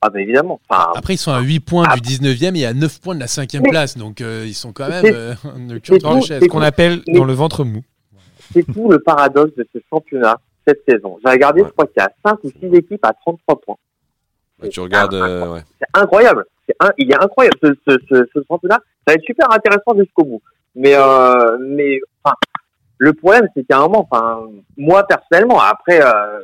Ah 0.00 0.10
ben 0.10 0.20
évidemment. 0.20 0.60
Enfin, 0.68 0.92
Après, 0.94 1.14
ils 1.14 1.18
sont 1.18 1.32
à 1.32 1.40
8 1.40 1.60
points 1.60 1.86
du 1.94 2.00
19e 2.00 2.56
et 2.56 2.66
à 2.66 2.72
9 2.74 3.00
points 3.00 3.14
de 3.14 3.20
la 3.20 3.26
5e 3.26 3.60
Mais- 3.62 3.70
place. 3.70 3.96
Donc, 3.96 4.20
euh, 4.20 4.44
ils 4.46 4.54
sont 4.54 4.72
quand 4.72 4.88
même 4.88 5.04
euh, 5.06 5.34
le 5.68 5.80
c'est 5.84 6.00
Ce 6.00 6.46
qu'on 6.48 6.60
appelle 6.62 7.02
Mais- 7.08 7.14
dans 7.18 7.24
le 7.24 7.32
ventre 7.32 7.64
mou. 7.64 7.82
c'est 8.52 8.64
tout 8.72 8.88
le 8.90 8.98
paradoxe 9.00 9.54
de 9.56 9.66
ce 9.72 9.78
championnat 9.90 10.38
cette 10.66 10.82
saison. 10.88 11.18
J'ai 11.24 11.30
regardé, 11.30 11.60
Ouais. 11.62 11.68
je 11.68 11.72
crois 11.72 11.86
qu'il 11.86 12.00
y 12.02 12.04
a 12.04 12.10
5 12.24 12.38
ou 12.44 12.50
6 12.50 12.74
équipes 12.76 13.04
à 13.04 13.12
33 13.12 13.60
points. 13.60 13.76
Bah, 14.60 14.68
Tu 14.68 14.80
regardes, 14.80 15.14
euh, 15.14 15.52
ouais. 15.54 15.60
C'est 15.80 16.00
incroyable. 16.00 16.44
C'est 16.68 16.74
un, 16.80 16.90
il 16.98 17.10
est 17.10 17.22
incroyable 17.22 17.56
ce, 17.62 17.68
ce, 17.86 17.96
ce, 18.08 18.28
ce 18.34 18.40
championnat. 18.48 18.78
Ça 19.06 19.12
va 19.12 19.14
être 19.14 19.24
super 19.24 19.50
intéressant 19.52 19.94
jusqu'au 19.96 20.24
bout. 20.24 20.42
Mais, 20.74 20.94
euh, 20.96 21.56
mais 21.60 22.00
enfin, 22.24 22.34
le 22.98 23.12
problème, 23.12 23.46
c'est 23.54 23.64
qu'à 23.64 23.78
un 23.78 23.82
moment, 23.82 24.08
enfin, 24.10 24.40
moi 24.76 25.06
personnellement, 25.06 25.60
après, 25.60 26.00
euh, 26.04 26.40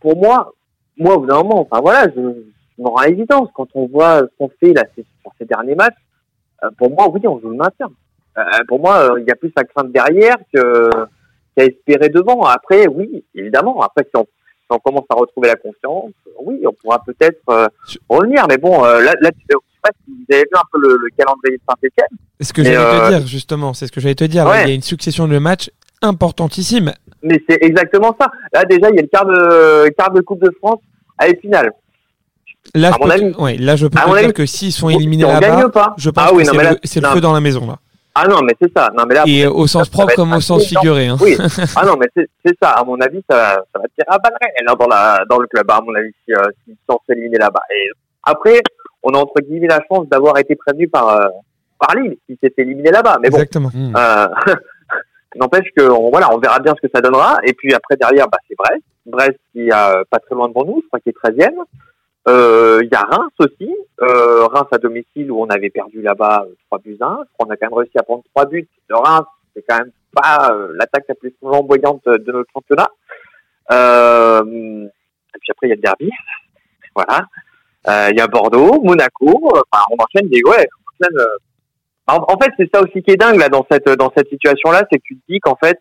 pour 0.00 0.16
moi. 0.16 0.52
Moi, 0.98 1.14
au 1.16 1.20
bout 1.20 1.26
d'un 1.26 1.42
moment, 1.42 1.60
enfin 1.60 1.80
voilà, 1.82 2.04
je, 2.08 2.20
je 2.20 2.82
me 2.82 2.88
rends 2.88 2.96
à 2.96 3.06
l'évidence 3.08 3.48
quand 3.54 3.68
on 3.74 3.86
voit 3.86 4.20
ce 4.20 4.28
qu'on 4.38 4.50
fait 4.60 4.72
là 4.72 4.84
sur 4.94 5.04
ces 5.38 5.44
derniers 5.44 5.74
matchs. 5.74 5.94
euh, 6.62 6.70
pour 6.78 6.90
moi, 6.90 7.08
oui, 7.10 7.20
on 7.26 7.38
joue 7.40 7.50
le 7.50 7.56
maintien. 7.56 7.90
Euh, 8.38 8.42
pour 8.68 8.80
moi, 8.80 9.12
euh, 9.12 9.20
il 9.20 9.26
y 9.26 9.30
a 9.30 9.36
plus 9.36 9.52
à 9.56 9.64
craindre 9.64 9.90
derrière 9.90 10.36
que 10.52 10.90
qu'à 11.56 11.64
espérer 11.64 12.08
devant. 12.08 12.42
Après, 12.42 12.86
oui, 12.86 13.24
évidemment. 13.34 13.80
Après, 13.82 14.04
si 14.04 14.16
on, 14.16 14.24
si 14.24 14.66
on 14.70 14.78
commence 14.78 15.04
à 15.10 15.14
retrouver 15.14 15.48
la 15.48 15.56
confiance, 15.56 16.12
oui, 16.40 16.62
on 16.66 16.72
pourra 16.72 17.02
peut-être 17.04 17.70
revenir. 18.08 18.46
Mais 18.48 18.58
bon, 18.58 18.82
là, 18.82 19.12
là, 19.20 19.30
je 19.34 19.54
sais 19.56 19.80
pas 19.82 19.90
si 20.04 20.10
vous 20.12 20.34
avez 20.34 20.42
vu 20.42 20.50
un 20.54 20.66
peu 20.72 20.78
le, 20.80 20.96
le 20.96 21.08
calendrier 21.16 21.56
de 21.56 21.62
Saint-Etienne. 21.68 22.18
C'est 22.40 22.46
ce 22.46 22.52
que 22.52 22.62
j'allais 22.62 22.76
te 22.76 23.08
dire, 23.10 23.26
justement. 23.26 23.72
C'est 23.74 23.86
ce 23.86 23.92
que 23.92 24.00
j'allais 24.00 24.14
te 24.14 24.24
dire. 24.24 24.46
Ouais. 24.46 24.64
Il 24.64 24.68
y 24.68 24.72
a 24.72 24.74
une 24.74 24.82
succession 24.82 25.28
de 25.28 25.38
matchs 25.38 25.70
importantissimes. 26.02 26.92
Mais 27.22 27.40
c'est 27.48 27.58
exactement 27.62 28.14
ça. 28.20 28.30
Là, 28.52 28.64
déjà, 28.64 28.88
il 28.90 28.96
y 28.96 28.98
a 28.98 29.02
le 29.02 29.08
quart 29.08 29.24
de, 29.26 29.88
quart 29.96 30.10
de 30.12 30.20
Coupe 30.20 30.42
de 30.42 30.50
France 30.60 30.80
à 31.18 31.26
finale. 31.40 31.72
Là, 32.74 32.88
À 32.88 32.92
je 32.92 32.98
mon 32.98 33.04
peux, 33.06 33.10
avis. 33.12 33.32
te- 33.32 33.40
ouais, 33.40 33.56
là, 33.56 33.76
je 33.76 33.86
peux 33.86 33.98
À 33.98 34.02
te 34.02 34.08
mon 34.08 34.14
dire 34.14 34.24
avis. 34.24 34.32
que 34.32 34.46
s'ils 34.46 34.72
sont 34.72 34.88
éliminés 34.90 35.24
là-bas, 35.24 35.68
pas. 35.70 35.94
je 35.98 36.10
pense 36.10 36.24
Ah 36.28 36.34
oui, 36.34 36.42
que 36.44 36.50
c'est 36.50 36.70
le, 36.70 36.78
c'est 36.84 37.00
le 37.00 37.08
feu 37.08 37.20
dans 37.20 37.32
la 37.32 37.40
maison. 37.40 37.66
Là. 37.66 37.76
Ah 38.18 38.26
non, 38.28 38.40
mais 38.42 38.54
c'est 38.60 38.72
ça. 38.76 38.90
Non, 38.96 39.04
mais 39.06 39.14
là, 39.14 39.24
Et 39.26 39.46
au 39.46 39.66
sens 39.66 39.84
ça 39.84 39.90
propre 39.90 40.14
comme 40.14 40.32
au 40.32 40.40
sens 40.40 40.64
figuré. 40.66 41.06
Hein. 41.06 41.16
Oui. 41.20 41.36
Ah 41.76 41.84
non, 41.84 41.96
mais 41.96 42.06
c'est 42.16 42.28
c'est 42.44 42.56
ça. 42.60 42.70
À 42.70 42.82
mon 42.84 42.98
avis, 43.00 43.22
ça, 43.28 43.62
ça 43.72 43.78
va 43.80 43.84
tirer 43.94 44.06
à 44.08 44.18
balles 44.18 44.32
réelles, 44.40 44.66
hein, 44.68 44.74
dans 44.78 44.86
la 44.88 45.20
dans 45.28 45.38
le 45.38 45.46
club. 45.46 45.70
À 45.70 45.80
mon 45.80 45.94
avis, 45.94 46.10
si, 46.24 46.32
euh, 46.32 46.42
s'ils 46.64 46.76
sont 46.88 46.98
éliminés 47.10 47.38
là-bas. 47.38 47.60
Et 47.74 47.90
après, 48.24 48.60
on 49.02 49.10
a 49.10 49.18
entre 49.18 49.40
guillemets 49.42 49.68
la 49.68 49.80
chance 49.90 50.08
d'avoir 50.08 50.38
été 50.38 50.56
prévenu 50.56 50.88
par 50.88 51.08
euh, 51.10 51.26
par 51.78 51.94
Lille 51.94 52.16
qui 52.26 52.38
s'est 52.42 52.54
éliminé 52.56 52.90
là-bas. 52.90 53.18
Mais 53.22 53.28
bon, 53.30 53.36
Exactement. 53.36 53.70
Hmm. 53.72 53.92
euh, 53.96 54.26
n'empêche 55.34 55.68
que 55.76 55.82
on, 55.82 56.10
voilà, 56.10 56.32
on 56.34 56.38
verra 56.38 56.60
bien 56.60 56.74
ce 56.76 56.86
que 56.86 56.92
ça 56.94 57.00
donnera. 57.00 57.38
Et 57.44 57.52
puis 57.52 57.74
après 57.74 57.96
derrière, 57.96 58.28
bah, 58.28 58.38
c'est 58.48 58.56
Brest, 58.56 58.82
Brest 59.06 59.38
qui 59.52 59.68
est 59.68 59.74
euh, 59.74 60.04
pas 60.10 60.18
très 60.18 60.34
loin 60.34 60.48
devant 60.48 60.64
nous, 60.64 60.80
je 60.82 60.86
crois 60.88 61.00
qu'il 61.00 61.12
est 61.12 61.28
13e. 61.28 61.54
Euh, 62.28 62.80
Il 62.82 62.88
y 62.90 62.94
a 62.94 63.02
Reims 63.02 63.32
aussi, 63.38 63.74
euh, 64.02 64.46
Reims 64.46 64.68
à 64.72 64.78
domicile 64.78 65.30
où 65.30 65.40
on 65.40 65.46
avait 65.46 65.70
perdu 65.70 66.02
là-bas 66.02 66.44
euh, 66.46 66.54
3 66.66 66.78
buts 66.80 66.96
à 67.00 67.06
1. 67.06 67.08
Je 67.08 67.32
crois 67.34 67.46
qu'on 67.46 67.50
a 67.50 67.56
quand 67.56 67.66
même 67.70 67.78
réussi 67.78 67.98
à 67.98 68.02
prendre 68.02 68.24
3 68.34 68.46
buts 68.46 68.68
de 68.90 68.94
Reims. 68.94 69.26
C'est 69.54 69.64
quand 69.68 69.78
même 69.78 69.92
pas 70.12 70.50
euh, 70.52 70.72
l'attaque 70.74 71.04
la 71.08 71.14
plus 71.14 71.34
flamboyante 71.38 72.04
de 72.06 72.32
notre 72.32 72.50
championnat. 72.52 72.88
Euh, 73.70 74.86
et 75.34 75.38
puis 75.38 75.50
après 75.50 75.66
il 75.66 75.70
y 75.70 75.72
a 75.72 75.76
le 75.76 75.82
derby, 75.82 76.10
voilà. 76.94 77.26
Euh, 77.88 78.08
Il 78.10 78.18
y 78.18 78.20
a 78.20 78.26
Bordeaux, 78.26 78.80
Monaco. 78.82 79.48
Enfin, 79.52 79.84
on 79.90 80.02
enchaîne 80.02 80.28
des 80.28 80.42
ouais. 80.44 80.66
On 80.66 81.04
enchaîne, 81.04 81.18
euh, 81.18 81.36
en, 82.08 82.16
en 82.28 82.38
fait, 82.40 82.50
c'est 82.58 82.68
ça 82.74 82.82
aussi 82.82 83.02
qui 83.02 83.10
est 83.12 83.16
dingue 83.16 83.38
là 83.38 83.48
dans 83.48 83.66
cette 83.70 83.88
dans 83.98 84.12
cette 84.16 84.28
situation-là, 84.28 84.84
c'est 84.90 84.98
que 84.98 85.04
tu 85.04 85.16
te 85.16 85.22
dis 85.28 85.40
qu'en 85.40 85.56
fait 85.56 85.78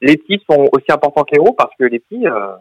les 0.00 0.16
petits 0.16 0.42
sont 0.50 0.68
aussi 0.72 0.86
importants 0.90 1.22
que 1.24 1.32
les 1.32 1.38
gros 1.38 1.52
parce 1.52 1.70
que 1.78 1.84
les 1.84 1.98
petits. 2.00 2.26
Euh, 2.26 2.54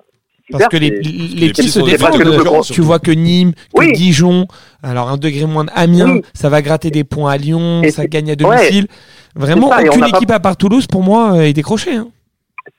Parce 0.51 0.67
que 0.67 0.77
les, 0.77 0.89
les 0.89 1.49
petits 1.49 1.69
se 1.69 1.79
défendent. 1.79 2.63
Tu 2.65 2.81
vois 2.81 2.99
que 2.99 3.11
Nîmes, 3.11 3.53
que 3.53 3.79
Oui. 3.79 3.91
Dijon, 3.93 4.45
alors 4.81 5.09
un 5.09 5.17
degré 5.17 5.45
moins 5.45 5.63
d'Amiens, 5.65 6.15
Oui. 6.15 6.21
ça 6.33 6.49
va 6.49 6.61
gratter 6.61 6.89
des 6.91 7.03
points 7.05 7.31
à 7.31 7.37
Lyon, 7.37 7.81
Et 7.83 7.91
ça 7.91 8.05
gagne 8.07 8.31
à 8.31 8.35
domicile. 8.35 8.87
Vraiment, 9.35 9.69
C'est 9.71 9.83
ça, 9.85 9.87
aucune 9.89 10.01
n'a 10.01 10.09
pas- 10.09 10.17
équipe 10.17 10.31
à 10.31 10.39
part 10.39 10.57
Toulouse, 10.57 10.85
pour 10.87 11.01
moi, 11.01 11.33
euh, 11.37 11.41
est 11.43 11.53
décrochée. 11.53 11.95
hein. 11.95 12.09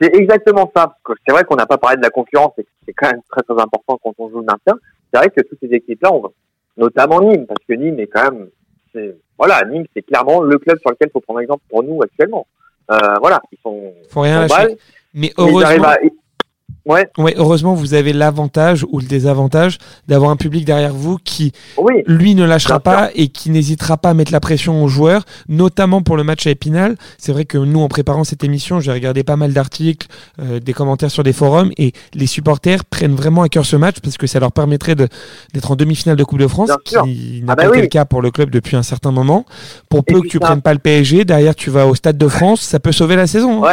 C'est 0.01 0.15
exactement 0.15 0.71
ça. 0.77 0.95
C'est 1.27 1.33
vrai 1.33 1.45
qu'on 1.45 1.57
n'a 1.57 1.67
pas 1.67 1.79
parlé 1.79 1.97
de 1.97 2.03
la 2.03 2.11
concurrence 2.11 2.53
et 2.59 2.67
c'est 2.87 2.93
quand 2.95 3.11
même 3.11 3.21
très 3.31 3.43
très 3.43 3.61
important 3.61 3.99
quand 4.03 4.13
on 4.19 4.29
joue 4.31 4.39
le 4.41 4.45
maintien. 4.47 4.75
C'est 5.13 5.19
vrai 5.19 5.29
que 5.31 5.41
toutes 5.43 5.59
ces 5.61 5.75
équipes-là, 5.75 6.13
on 6.13 6.23
notamment 6.77 7.21
Nîmes, 7.21 7.47
parce 7.47 7.61
que 7.69 7.75
Nîmes 7.75 7.99
est 8.01 8.07
quand 8.09 8.31
même, 8.31 8.47
c'est, 8.95 9.17
voilà, 9.37 9.63
Nîmes 9.69 9.87
c'est 9.95 10.03
clairement 10.03 10.41
le 10.41 10.59
club 10.59 10.79
sur 10.81 10.91
lequel 10.91 11.09
il 11.09 11.13
faut 11.13 11.21
prendre 11.21 11.41
exemple 11.41 11.63
pour 11.69 11.83
nous 11.83 12.01
actuellement. 12.03 12.47
Euh, 12.91 12.97
voilà, 13.21 13.41
ils 13.53 13.59
sont 13.63 13.93
Faut 14.09 14.21
rien 14.21 14.47
balle, 14.47 14.77
Mais 15.13 15.29
ils 15.29 15.35
heureusement, 15.37 15.95
ouais, 16.87 17.09
ouais, 17.19 17.35
heureusement, 17.37 17.75
vous 17.75 17.95
avez 17.95 18.13
l'avantage 18.13 18.85
ou 18.91 18.99
le 19.01 19.07
désavantage 19.07 19.79
d'avoir 20.09 20.31
un 20.31 20.37
public 20.37 20.65
derrière 20.65 20.93
vous 20.93 21.19
qui, 21.19 21.53
oui, 21.79 22.03
lui, 22.07 22.35
ne 22.35 22.45
lâchera 22.45 22.81
pas 22.81 23.11
et 23.15 23.29
qui 23.29 23.51
n'hésitera 23.51 23.97
pas 23.97 24.11
à 24.11 24.15
mettre 24.15 24.33
la 24.33 24.41
pression 24.41 24.83
aux 24.85 24.89
joueurs, 24.89 25.25
notamment 25.49 26.03
pour 26.03 26.17
le 26.17 26.25
match 26.25 26.47
à 26.47 26.51
Épinal. 26.51 26.97
C'est 27.19 27.33
vrai 27.33 27.45
que 27.45 27.59
nous, 27.59 27.81
en 27.81 27.89
préparant 27.89 28.25
cette 28.25 28.45
émission, 28.45 28.81
j'ai 28.81 28.93
regardé 28.93 29.25
pas 29.25 29.37
mal 29.37 29.53
d'articles, 29.53 30.07
euh, 30.41 30.61
des 30.61 30.73
commentaires 30.73 31.11
sur 31.11 31.23
des 31.23 31.33
forums 31.33 31.71
et 31.79 31.93
les 32.15 32.27
supporters 32.27 32.85
prennent 32.85 33.15
vraiment 33.15 33.43
à 33.43 33.49
cœur 33.49 33.65
ce 33.67 33.77
match 33.77 33.97
parce 34.03 34.17
que 34.17 34.27
ça 34.27 34.41
leur 34.41 34.53
permettrait 34.53 34.95
de- 34.95 35.09
d'être 35.53 35.71
en 35.71 35.77
demi-finale 35.77 36.17
de 36.17 36.25
Coupe 36.25 36.39
de 36.39 36.47
France, 36.49 36.69
Bien 36.69 37.03
qui 37.05 37.43
n'a 37.43 37.53
Ah 37.53 37.57
bah 37.57 37.63
pas 37.65 37.69
été 37.71 37.81
le 37.83 37.87
cas 37.89 38.05
pour 38.05 38.23
le 38.23 38.31
club 38.31 38.51
depuis 38.51 38.77
un 38.77 38.83
certain 38.83 39.11
moment. 39.11 39.45
Pour 39.89 40.05
peu 40.05 40.21
que 40.21 40.27
tu 40.29 40.39
ça- 40.39 40.47
prennes 40.47 40.63
pas 40.63 40.73
le 40.73 40.79
PSG, 40.81 41.25
derrière 41.25 41.55
tu 41.55 41.71
vas 41.71 41.87
au 41.87 41.95
Stade 41.95 42.19
de 42.19 42.29
France, 42.29 42.61
ça 42.61 42.81
peut 42.81 42.93
sauver 42.93 43.17
la 43.17 43.27
saison. 43.27 43.65
hein. 43.65 43.69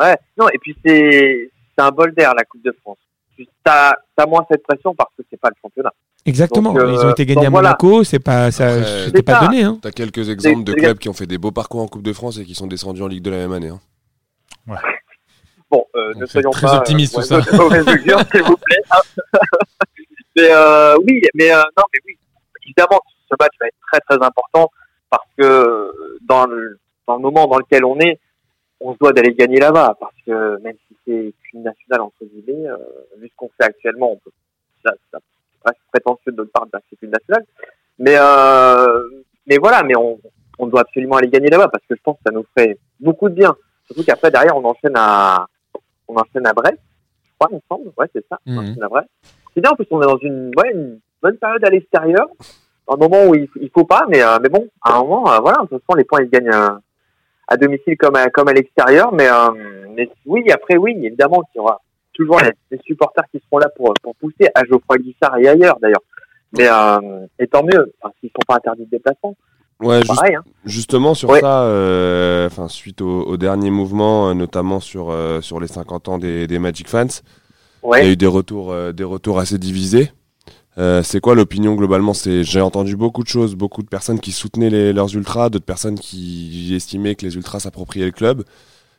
ouais, 0.00 0.06
ouais. 0.06 0.16
Non, 0.38 0.46
et 0.48 0.58
puis 0.60 0.76
c'est, 0.84 1.50
c'est 1.76 1.84
un 1.84 1.90
bol 1.90 2.14
d'air 2.14 2.34
la 2.34 2.44
Coupe 2.44 2.62
de 2.64 2.74
France. 2.82 2.98
Tu 3.36 3.46
as, 3.64 3.94
moins 4.28 4.44
cette 4.50 4.62
pression 4.62 4.94
parce 4.94 5.10
que 5.16 5.22
c'est 5.30 5.40
pas 5.40 5.48
le 5.48 5.54
championnat. 5.62 5.92
Exactement. 6.26 6.72
Donc, 6.74 6.82
euh, 6.82 6.92
Ils 6.92 7.06
ont 7.06 7.10
été 7.10 7.24
gagnés 7.24 7.36
donc 7.36 7.46
à 7.46 7.50
voilà. 7.50 7.68
Monaco, 7.80 8.04
c'est 8.04 8.18
pas, 8.18 8.50
ça, 8.50 8.66
Après, 9.06 9.22
pas 9.22 9.40
ça. 9.40 9.46
donné. 9.46 9.62
Hein. 9.62 9.78
T'as 9.80 9.90
quelques 9.90 10.28
exemples 10.28 10.64
de 10.64 10.74
clubs 10.74 10.98
qui 10.98 11.08
ont 11.08 11.14
fait 11.14 11.26
des 11.26 11.38
beaux 11.38 11.50
parcours 11.52 11.80
en 11.80 11.88
Coupe 11.88 12.02
de 12.02 12.12
France 12.12 12.38
et 12.38 12.44
qui 12.44 12.54
sont 12.54 12.66
descendus 12.66 13.02
en 13.02 13.06
Ligue 13.08 13.22
de 13.22 13.30
la 13.30 13.38
même 13.38 13.52
année. 13.52 13.68
hein. 13.70 13.80
Bon, 15.70 15.86
euh, 15.94 16.12
ne 16.16 16.26
soyons 16.26 16.50
très 16.50 16.66
pas 16.66 16.78
optimiste, 16.78 17.16
euh, 17.16 17.20
tout 17.20 17.26
ça. 17.28 17.40
de 17.40 17.56
mauvaise 17.56 17.86
augure, 17.86 18.18
s'il 18.32 18.42
vous 18.42 18.56
plaît. 18.56 18.80
mais 20.36 20.48
euh, 20.50 20.96
oui, 21.06 21.22
mais 21.34 21.52
euh, 21.52 21.62
non, 21.76 21.84
mais 21.92 22.00
oui, 22.06 22.18
évidemment, 22.66 23.00
ce 23.30 23.36
match 23.38 23.52
va 23.60 23.68
être 23.68 23.76
très 23.92 24.00
très 24.00 24.26
important 24.26 24.68
parce 25.08 25.26
que 25.38 25.92
dans 26.28 26.46
le, 26.46 26.80
dans 27.06 27.14
le 27.14 27.22
moment 27.22 27.46
dans 27.46 27.58
lequel 27.58 27.84
on 27.84 27.96
est, 28.00 28.18
on 28.80 28.94
se 28.94 28.98
doit 28.98 29.12
d'aller 29.12 29.32
gagner 29.32 29.60
là-bas 29.60 29.96
parce 30.00 30.14
que 30.26 30.60
même 30.60 30.74
si 30.88 30.96
c'est 31.06 31.34
une 31.52 31.62
nationale 31.62 32.00
entre 32.00 32.24
guillemets, 32.24 32.68
euh, 32.68 32.76
vu 33.18 33.28
ce 33.28 33.34
qu'on 33.36 33.48
fait 33.60 33.66
actuellement, 33.66 34.12
on 34.12 34.16
peut, 34.16 34.30
ça, 34.84 34.92
ça 35.12 35.18
presque 35.62 35.80
prétentieux 35.92 36.32
de 36.32 36.36
notre 36.38 36.52
part 36.52 36.66
de 36.66 36.78
une 37.02 37.10
nationale, 37.10 37.44
mais 37.98 38.14
euh, 38.18 39.02
mais 39.46 39.58
voilà, 39.58 39.82
mais 39.82 39.96
on, 39.96 40.18
on 40.58 40.66
doit 40.66 40.80
absolument 40.82 41.16
aller 41.16 41.28
gagner 41.28 41.48
là-bas 41.48 41.68
parce 41.68 41.84
que 41.88 41.94
je 41.96 42.02
pense 42.02 42.16
que 42.16 42.22
ça 42.26 42.32
nous 42.32 42.44
ferait 42.56 42.78
beaucoup 42.98 43.28
de 43.28 43.34
bien. 43.34 43.54
Surtout 43.86 44.04
qu'après 44.04 44.30
derrière 44.30 44.56
on 44.56 44.64
enchaîne 44.64 44.94
à 44.96 45.46
on 46.08 46.16
enchaîne 46.16 46.46
à 46.46 46.52
Brest, 46.52 46.78
je 47.24 47.30
crois, 47.38 47.48
il 47.52 47.56
me 47.56 47.60
semble. 47.68 47.92
Ouais, 47.96 48.06
c'est 48.14 48.26
ça. 48.28 48.38
On 48.46 48.52
Mhm. 48.52 48.58
enchaîne 48.58 48.82
à 48.82 48.88
Brest. 48.88 49.08
C'est 49.54 49.60
bien, 49.60 49.70
en 49.70 49.74
plus, 49.76 49.86
on 49.90 50.00
est 50.02 50.06
dans 50.06 50.18
une, 50.18 50.50
ouais, 50.56 50.70
une 50.72 51.00
bonne 51.22 51.36
période 51.36 51.64
à 51.64 51.70
l'extérieur. 51.70 52.26
Un 52.88 52.96
moment 52.96 53.26
où 53.26 53.34
il, 53.34 53.48
il 53.60 53.70
faut 53.70 53.84
pas, 53.84 54.06
mais, 54.08 54.22
euh, 54.22 54.38
mais 54.42 54.48
bon, 54.48 54.68
à 54.82 54.96
un 54.96 55.02
moment, 55.02 55.30
euh, 55.32 55.38
voilà, 55.38 55.58
de 55.62 55.66
toute 55.68 55.84
façon, 55.84 55.96
les 55.96 56.04
points, 56.04 56.22
ils 56.22 56.30
gagnent 56.30 56.50
euh, 56.52 56.70
à 57.50 57.56
domicile 57.56 57.96
comme 57.98 58.16
à, 58.16 58.30
comme 58.30 58.48
à 58.48 58.52
l'extérieur. 58.52 59.12
Mais, 59.12 59.28
euh, 59.28 59.50
mais 59.96 60.08
oui, 60.24 60.44
après, 60.52 60.76
oui, 60.76 60.92
évidemment 61.02 61.42
qu'il 61.52 61.58
y 61.58 61.60
aura 61.60 61.80
toujours 62.14 62.40
les, 62.40 62.52
les 62.70 62.78
supporters 62.84 63.24
qui 63.30 63.40
seront 63.44 63.58
là 63.58 63.68
pour, 63.76 63.92
pour 64.02 64.14
pousser 64.16 64.48
à 64.54 64.64
Geoffroy 64.64 64.98
Guichard 64.98 65.36
et 65.38 65.48
ailleurs, 65.48 65.78
d'ailleurs. 65.80 66.02
Mais, 66.56 66.66
euh, 66.68 67.26
et 67.38 67.46
tant 67.46 67.62
mieux, 67.62 67.92
parce 68.00 68.14
qu'ils 68.20 68.30
sont 68.30 68.42
pas 68.46 68.56
interdits 68.56 68.84
de 68.86 68.90
déplacement. 68.90 69.36
Ouais, 69.80 70.00
juste- 70.02 70.14
Pareil, 70.14 70.34
hein. 70.34 70.42
justement 70.64 71.14
sur 71.14 71.30
Ouais. 71.30 71.40
ça, 71.40 71.62
euh, 71.64 72.46
enfin 72.46 72.68
suite 72.68 73.00
au, 73.00 73.22
au 73.22 73.36
dernier 73.38 73.70
mouvement, 73.70 74.34
notamment 74.34 74.78
sur 74.78 75.10
euh, 75.10 75.40
sur 75.40 75.58
les 75.58 75.68
50 75.68 76.08
ans 76.08 76.18
des, 76.18 76.46
des 76.46 76.58
Magic 76.58 76.86
Fans, 76.88 77.06
il 77.84 78.04
y 78.04 78.08
a 78.08 78.10
eu 78.10 78.16
des 78.16 78.26
retours 78.26 78.72
euh, 78.72 78.92
des 78.92 79.04
retours 79.04 79.38
assez 79.38 79.56
divisés. 79.56 80.10
Euh, 80.80 81.02
c'est 81.02 81.20
quoi 81.20 81.34
l'opinion 81.34 81.74
globalement? 81.74 82.14
C'est 82.14 82.42
j'ai 82.42 82.60
entendu 82.62 82.96
beaucoup 82.96 83.22
de 83.22 83.28
choses, 83.28 83.54
beaucoup 83.54 83.82
de 83.82 83.88
personnes 83.88 84.18
qui 84.18 84.32
soutenaient 84.32 84.70
les- 84.70 84.92
leurs 84.92 85.14
ultras, 85.14 85.50
d'autres 85.50 85.64
personnes 85.66 85.98
qui 85.98 86.72
estimaient 86.74 87.14
que 87.14 87.26
les 87.26 87.34
ultras 87.36 87.60
s'appropriaient 87.60 88.06
le 88.06 88.12
club. 88.12 88.44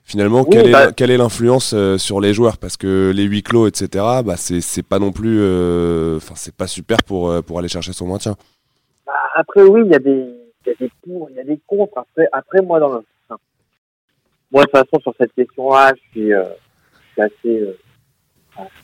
Finalement, 0.03 0.41
Oui, 0.41 0.47
quelle, 0.51 0.67
est, 0.67 0.71
bah- 0.71 0.91
quelle 0.91 1.11
est 1.11 1.17
l'influence 1.17 1.73
euh, 1.73 1.97
sur 1.97 2.19
les 2.21 2.33
joueurs? 2.33 2.57
Parce 2.57 2.77
que 2.77 3.11
les 3.15 3.23
huis 3.23 3.41
clos, 3.43 3.67
etc. 3.67 3.87
Bah 4.25 4.35
c'est 4.37 4.61
c'est 4.61 4.83
pas 4.83 4.99
non 4.99 5.11
plus, 5.11 5.37
euh, 5.39 6.17
enfin 6.17 6.33
c'est 6.35 6.53
pas 6.55 6.67
super 6.67 6.97
pour 7.03 7.43
pour 7.43 7.57
aller 7.59 7.67
chercher 7.67 7.93
son 7.93 8.07
maintien. 8.07 8.35
Bah, 9.05 9.13
après, 9.35 9.63
oui, 9.63 9.81
il 9.85 9.91
y 9.91 9.95
a 9.95 9.99
des, 9.99 10.27
il 10.65 10.69
y 10.69 10.71
a 10.71 10.75
des 10.79 10.91
pour, 11.03 11.29
il 11.31 11.35
y 11.35 11.39
a 11.39 11.43
des 11.43 11.59
contre. 11.65 11.97
Après, 11.97 12.27
après, 12.31 12.61
moi, 12.61 12.79
dans 12.79 12.89
le, 12.89 13.03
enfin, 13.29 13.39
moi, 14.51 14.63
de 14.63 14.69
toute 14.69 14.77
façon, 14.79 15.01
sur 15.01 15.13
cette 15.19 15.33
question-là, 15.33 15.93
je 15.95 16.01
suis, 16.11 16.29
je 16.29 17.13
suis 17.13 17.21
assez, 17.21 17.75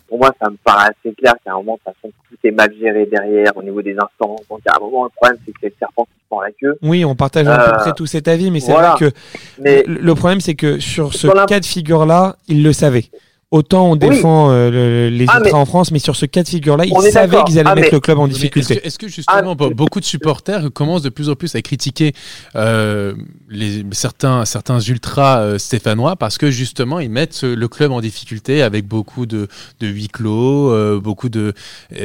pour 0.08 0.18
moi, 0.20 0.34
ça 0.42 0.50
me 0.50 0.56
paraît 0.64 0.90
assez 0.90 1.14
clair 1.16 1.34
qu'à 1.44 1.52
un 1.52 1.56
moment, 1.58 1.74
de 1.74 1.80
toute 1.92 1.96
façon, 2.02 2.14
tout 2.30 2.38
est 2.44 2.52
mal 2.52 2.74
géré 2.80 3.06
derrière, 3.06 3.52
au 3.56 3.64
niveau 3.64 3.82
des 3.82 3.94
instances. 3.94 4.42
Donc, 4.50 4.62
à 4.68 4.76
un 4.76 4.80
moment, 4.80 5.04
le 5.04 5.10
problème, 5.16 5.38
c'est 5.46 5.52
que 5.52 5.58
c'est 5.62 5.68
le 5.68 5.74
serpent 5.80 6.06
qui 6.06 6.12
se 6.12 6.28
prend 6.30 6.42
la 6.42 6.52
queue. 6.52 6.78
Oui, 6.82 7.04
on 7.06 7.16
partage 7.16 7.48
à 7.48 7.58
peu 7.58 7.74
Euh, 7.76 7.78
près 7.80 7.94
tout 7.94 8.06
cet 8.06 8.28
avis, 8.28 8.50
mais 8.52 8.60
c'est 8.60 8.72
voilà. 8.72 8.92
vrai 8.96 9.00
que 9.12 9.16
Mais, 9.60 9.84
le, 9.88 10.16
problème, 10.16 10.40
c'est 10.40 10.56
que 10.56 10.80
sur 10.80 11.14
ce 11.14 11.28
cas 11.46 11.60
de 11.60 11.66
figure-là, 11.66 12.36
ils 12.48 12.64
le 12.64 12.74
savaient. 12.74 13.06
Autant 13.50 13.92
on 13.92 13.96
défend 13.96 14.52
euh, 14.52 14.70
le- 14.70 15.10
les 15.16 15.26
Ah, 15.30 15.36
ultras 15.38 15.40
mais- 15.40 15.54
en 15.54 15.66
France, 15.66 15.92
mais 15.94 16.00
sur 16.00 16.18
ce 16.18 16.26
cas 16.26 16.44
de 16.44 16.50
figure-là, 16.50 16.84
ils 16.86 16.94
savaient 17.14 17.42
qu'ils 17.46 17.58
allaient 17.60 17.70
Ah, 17.70 17.76
mettre 17.76 17.88
mais- 17.88 17.96
le 17.96 18.00
club 18.02 18.20
en 18.20 18.26
Est-ce 18.28 18.34
difficulté. 18.34 18.76
que, 18.76 18.86
est-ce 18.86 19.00
que 19.00 19.08
justement, 19.08 19.56
Ah, 19.58 19.70
beaucoup 19.74 20.02
de 20.02 20.06
supporters 20.06 20.70
commencent 20.74 21.02
de 21.04 21.08
plus 21.10 21.30
en 21.30 21.36
plus 21.36 21.56
à 21.56 21.62
critiquer 21.62 22.12
euh, 22.58 23.14
les, 23.48 23.86
certains, 23.94 24.44
certains 24.44 24.80
ultras 24.82 25.40
euh, 25.44 25.58
stéphanois 25.60 26.18
parce 26.18 26.38
que 26.38 26.52
justement 26.52 27.00
ils 27.00 27.10
mettent 27.10 27.44
le 27.44 27.68
club 27.70 27.94
en 27.94 28.02
difficulté 28.02 28.62
avec 28.62 28.86
beaucoup 28.86 29.26
de, 29.26 29.48
de 29.80 29.88
huis 29.88 30.10
clos, 30.10 30.70
euh, 30.74 31.00
beaucoup 31.00 31.30
de. 31.30 31.54
Et, 31.96 32.00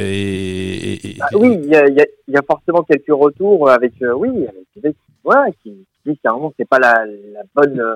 et- 0.93 1.07
et- 1.09 1.17
bah, 1.19 1.25
oui, 1.33 1.59
il 1.61 1.69
y 1.69 1.75
a, 1.75 1.85
y, 1.89 2.05
y 2.29 2.37
forcément 2.47 2.83
quelques 2.83 3.03
retours 3.09 3.69
avec, 3.69 3.91
euh, 4.01 4.13
oui, 4.15 4.29
avec 4.29 4.65
des 4.77 4.81
mecs 4.81 4.93
qui, 4.95 5.13
voilà, 5.25 5.47
qui, 5.61 5.71
qui 5.71 6.09
disent 6.09 6.17
qu'à 6.23 6.29
un 6.29 6.35
moment, 6.35 6.53
c'est 6.57 6.69
pas 6.69 6.79
la, 6.79 7.03
la 7.33 7.41
bonne, 7.53 7.81
euh, 7.81 7.95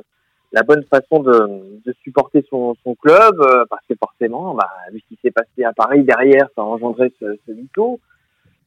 la 0.51 0.63
bonne 0.63 0.83
façon 0.85 1.19
de, 1.21 1.79
de 1.85 1.93
supporter 2.03 2.43
son, 2.49 2.75
son 2.83 2.95
club, 2.95 3.39
euh, 3.41 3.65
parce 3.69 3.85
que 3.87 3.95
forcément, 3.95 4.53
bah, 4.55 4.69
vu 4.91 4.99
ce 4.99 5.07
qui 5.07 5.19
s'est 5.21 5.31
passé 5.31 5.63
à 5.63 5.73
Paris 5.73 6.03
derrière, 6.03 6.47
ça 6.55 6.61
a 6.61 6.65
engendré 6.65 7.13
ce, 7.19 7.37
ce 7.45 7.51
clos. 7.73 7.99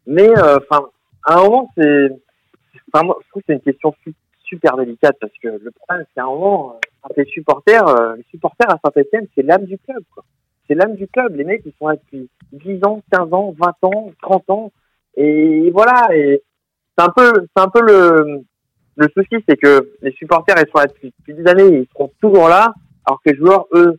Mais, 0.06 0.28
euh, 0.28 0.58
enfin, 0.58 0.88
à 1.26 1.38
un 1.38 1.44
moment, 1.44 1.70
c'est, 1.76 2.10
enfin, 2.92 3.06
je 3.22 3.28
trouve 3.30 3.42
que 3.42 3.46
c'est 3.46 3.54
une 3.54 3.60
question 3.60 3.94
su- 4.02 4.14
super 4.44 4.76
délicate 4.76 5.16
parce 5.20 5.32
que 5.42 5.48
le 5.48 5.70
problème, 5.70 6.04
c'est 6.14 6.20
à 6.20 6.24
un 6.24 6.28
moment, 6.28 6.72
euh, 6.74 6.78
quand 7.02 7.16
les 7.16 7.24
supporters, 7.26 7.86
euh, 7.88 8.16
les 8.16 8.24
supporters 8.30 8.70
à 8.70 8.78
Saint-Etienne, 8.84 9.26
c'est 9.34 9.42
l'âme 9.42 9.64
du 9.64 9.78
club. 9.78 10.02
C'est 10.68 10.74
l'âme 10.74 10.96
du 10.96 11.08
club. 11.08 11.34
Les 11.34 11.44
mecs, 11.44 11.62
ils 11.64 11.72
sont 11.78 11.88
là 11.88 11.96
depuis 11.96 12.28
10 12.52 12.84
ans, 12.84 13.02
15 13.10 13.32
ans, 13.32 13.54
20 13.58 13.88
ans, 13.88 14.10
30 14.22 14.50
ans. 14.50 14.72
Et 15.16 15.70
voilà. 15.70 16.14
Et 16.14 16.42
c'est 16.96 17.04
un 17.04 17.10
peu, 17.10 17.46
c'est 17.56 17.62
un 17.62 17.68
peu 17.68 17.80
le, 17.80 18.44
le 18.96 19.08
souci, 19.16 19.42
c'est 19.48 19.56
que 19.56 19.92
les 20.02 20.12
supporters, 20.12 20.56
ils 20.58 20.70
sont 20.70 20.78
là 20.78 20.86
depuis, 20.86 21.12
depuis 21.18 21.34
des 21.34 21.48
années, 21.50 21.78
ils 21.80 21.88
seront 21.92 22.10
toujours 22.20 22.48
là, 22.48 22.72
alors 23.06 23.20
que 23.24 23.30
les 23.30 23.36
joueurs, 23.36 23.66
eux, 23.72 23.98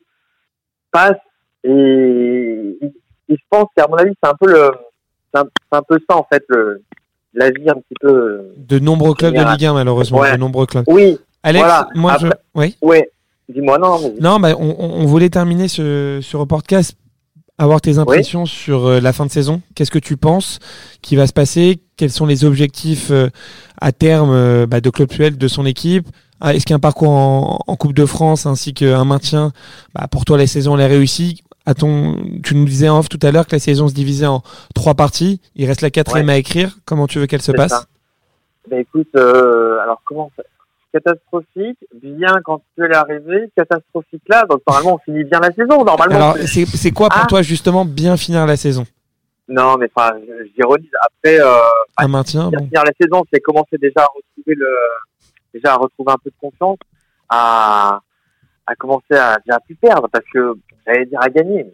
passent 0.91 1.15
et, 1.63 2.77
et 3.29 3.35
je 3.35 3.43
pense 3.49 3.67
qu'à 3.75 3.87
mon 3.87 3.95
avis, 3.95 4.11
c'est 4.21 4.29
un 4.29 4.35
peu 4.39 4.51
le, 4.51 4.71
c'est 5.33 5.41
un, 5.71 5.81
peu 5.81 5.97
ça, 6.09 6.17
en 6.17 6.27
fait, 6.31 6.43
le, 6.49 6.83
la 7.33 7.49
vie 7.51 7.69
un 7.69 7.75
petit 7.75 7.95
peu, 7.99 8.53
De 8.57 8.79
nombreux 8.79 9.13
clubs 9.13 9.33
de. 9.33 9.39
Ligue 9.39 9.65
1, 9.65 9.73
malheureusement. 9.73 10.19
Ouais. 10.19 10.33
De 10.33 10.37
nombreux 10.37 10.65
clubs. 10.65 10.83
oui, 10.87 11.17
Alex, 11.43 11.63
Voilà. 11.63 11.87
moi, 11.95 12.17
je... 12.19 12.27
Oui 12.55 12.77
ouais. 12.81 13.09
Dis-moi, 13.49 13.77
non, 13.79 13.97
mais 14.01 14.13
Non, 14.21 14.39
bah, 14.39 14.55
on, 14.57 15.05
voulait 15.05 15.29
terminer 15.29 15.67
ce, 15.67 16.19
ce 16.21 16.37
reportcast 16.37 16.97
avoir 17.61 17.81
tes 17.81 17.97
impressions 17.97 18.45
sur 18.45 18.87
euh, 18.87 18.99
la 18.99 19.13
fin 19.13 19.25
de 19.25 19.31
saison? 19.31 19.61
Qu'est-ce 19.75 19.91
que 19.91 19.99
tu 19.99 20.17
penses 20.17 20.59
qui 21.01 21.15
va 21.15 21.27
se 21.27 21.33
passer? 21.33 21.79
Quels 21.97 22.11
sont 22.11 22.25
les 22.25 22.43
objectifs 22.45 23.11
euh, 23.11 23.29
à 23.79 23.91
terme 23.91 24.31
euh, 24.31 24.65
bah, 24.65 24.81
de 24.81 24.89
Claude 24.89 25.09
Puel, 25.09 25.37
de 25.37 25.47
son 25.47 25.65
équipe? 25.65 26.07
Ah, 26.39 26.55
Est-ce 26.55 26.65
qu'il 26.65 26.71
y 26.71 26.73
a 26.73 26.77
un 26.77 26.79
parcours 26.79 27.11
en, 27.11 27.59
en 27.65 27.75
Coupe 27.75 27.93
de 27.93 28.05
France 28.05 28.45
ainsi 28.45 28.73
qu'un 28.73 29.05
maintien? 29.05 29.51
Bah, 29.93 30.07
Pour 30.09 30.25
toi, 30.25 30.37
la 30.37 30.47
saison 30.47 30.75
elle 30.75 30.81
est 30.81 30.87
réussie. 30.87 31.43
À 31.67 31.75
ton, 31.75 32.17
tu 32.43 32.55
nous 32.55 32.65
disais 32.65 32.89
en 32.89 32.97
off 32.97 33.07
tout 33.07 33.19
à 33.21 33.31
l'heure 33.31 33.45
que 33.45 33.55
la 33.55 33.59
saison 33.59 33.87
se 33.87 33.93
divisait 33.93 34.25
en 34.25 34.41
trois 34.73 34.95
parties. 34.95 35.39
Il 35.55 35.67
reste 35.67 35.81
la 35.81 35.91
quatrième 35.91 36.29
à 36.29 36.37
écrire. 36.37 36.79
Comment 36.85 37.05
tu 37.05 37.19
veux 37.19 37.27
qu'elle 37.27 37.43
se 37.43 37.51
passe? 37.51 37.71
ça. 37.71 37.85
Ben 38.69 38.79
écoute, 38.79 39.09
euh, 39.15 39.77
alors 39.79 40.01
comment 40.05 40.31
Catastrophique, 40.93 41.79
bien 41.93 42.39
quand 42.43 42.61
tu 42.75 42.83
es 42.85 42.93
arrivé, 42.93 43.49
catastrophique 43.55 44.23
là, 44.27 44.43
donc 44.49 44.61
normalement 44.67 44.95
on 44.95 44.97
finit 44.99 45.23
bien 45.23 45.39
la 45.39 45.51
saison, 45.51 45.83
normalement. 45.85 46.15
Alors, 46.15 46.37
c'est 46.45 46.65
c'est 46.65 46.91
quoi 46.91 47.09
pour 47.09 47.21
Ah. 47.23 47.27
toi 47.27 47.41
justement 47.41 47.85
bien 47.85 48.17
finir 48.17 48.45
la 48.45 48.57
saison? 48.57 48.85
Non, 49.47 49.77
mais 49.77 49.89
enfin, 49.93 50.17
j'ironise. 50.55 50.89
Après, 51.01 51.39
euh, 51.41 51.53
Un 51.97 52.07
maintien 52.07 52.49
bien 52.49 52.59
bon. 52.59 52.65
finir 52.65 52.83
la 52.85 52.91
saison, 53.01 53.23
c'est 53.31 53.39
commencer 53.39 53.77
déjà 53.77 54.01
à 54.01 54.07
retrouver 54.15 54.55
le, 54.55 54.67
déjà 55.53 55.73
à 55.73 55.77
retrouver 55.77 56.11
un 56.13 56.17
peu 56.23 56.29
de 56.29 56.35
confiance, 56.39 56.77
à, 57.29 57.99
à 58.65 58.75
commencer 58.75 59.13
à 59.13 59.37
déjà 59.45 59.59
plus 59.59 59.75
perdre, 59.75 60.07
parce 60.11 60.25
que 60.33 60.53
j'allais 60.85 61.05
dire 61.05 61.19
à 61.21 61.29
gagner. 61.29 61.63
mais 61.63 61.71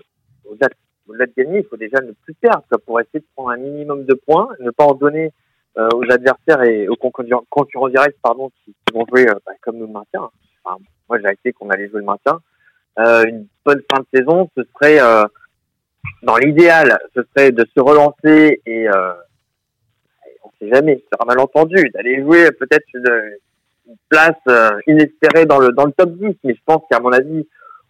Au-delà 0.49 0.67
de, 0.69 0.73
au-delà 1.07 1.25
de 1.25 1.33
gagner, 1.37 1.59
il 1.59 1.65
faut 1.65 1.77
déjà 1.77 1.99
ne 2.01 2.11
plus 2.23 2.33
perdre, 2.35 2.63
quoi, 2.69 2.77
pour 2.85 2.99
essayer 2.99 3.19
de 3.19 3.25
prendre 3.35 3.49
un 3.49 3.57
minimum 3.57 4.05
de 4.05 4.13
points, 4.13 4.47
ne 4.59 4.69
pas 4.71 4.85
en 4.85 4.93
donner 4.93 5.31
euh, 5.77 5.89
aux 5.93 6.11
adversaires 6.11 6.63
et 6.63 6.87
aux 6.87 6.95
concurrents, 6.95 7.43
concurrents 7.49 7.89
directs, 7.89 8.17
pardon, 8.21 8.49
qui, 8.63 8.73
qui 8.73 8.93
vont 8.93 9.05
jouer 9.07 9.27
euh, 9.29 9.35
bah, 9.45 9.53
comme 9.61 9.79
le 9.79 9.87
maintien. 9.87 10.29
Enfin, 10.63 10.77
moi, 11.07 11.19
j'ai 11.19 11.27
acté 11.27 11.53
qu'on 11.53 11.69
allait 11.69 11.89
jouer 11.89 11.99
le 11.99 12.05
maintien. 12.05 12.39
Euh, 12.99 13.25
une 13.25 13.47
bonne 13.63 13.81
fin 13.91 14.01
de 14.01 14.07
saison, 14.13 14.49
ce 14.57 14.63
serait, 14.73 14.99
euh, 14.99 15.23
dans 16.23 16.37
l'idéal, 16.37 16.97
ce 17.15 17.21
serait 17.23 17.51
de 17.51 17.65
se 17.75 17.79
relancer 17.79 18.59
et 18.65 18.89
euh, 18.89 19.13
on 20.43 20.49
sait 20.59 20.69
jamais, 20.73 21.03
sur 21.11 21.21
un 21.21 21.25
malentendu, 21.25 21.89
d'aller 21.93 22.21
jouer 22.21 22.49
peut-être 22.51 22.85
une, 22.95 23.37
une 23.87 23.95
place 24.09 24.81
inespérée 24.87 25.45
dans 25.45 25.59
le 25.59 25.69
dans 25.73 25.85
le 25.85 25.91
top 25.91 26.09
10. 26.13 26.37
Mais 26.43 26.55
je 26.55 26.61
pense 26.65 26.81
qu'à 26.89 26.99
mon 26.99 27.11
avis, 27.11 27.47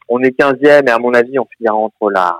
on 0.09 0.21
est 0.23 0.37
15e 0.37 0.87
et 0.87 0.91
à 0.91 0.99
mon 0.99 1.13
avis, 1.13 1.39
on 1.39 1.45
finira 1.57 1.75
entre 1.75 2.11
la, 2.11 2.39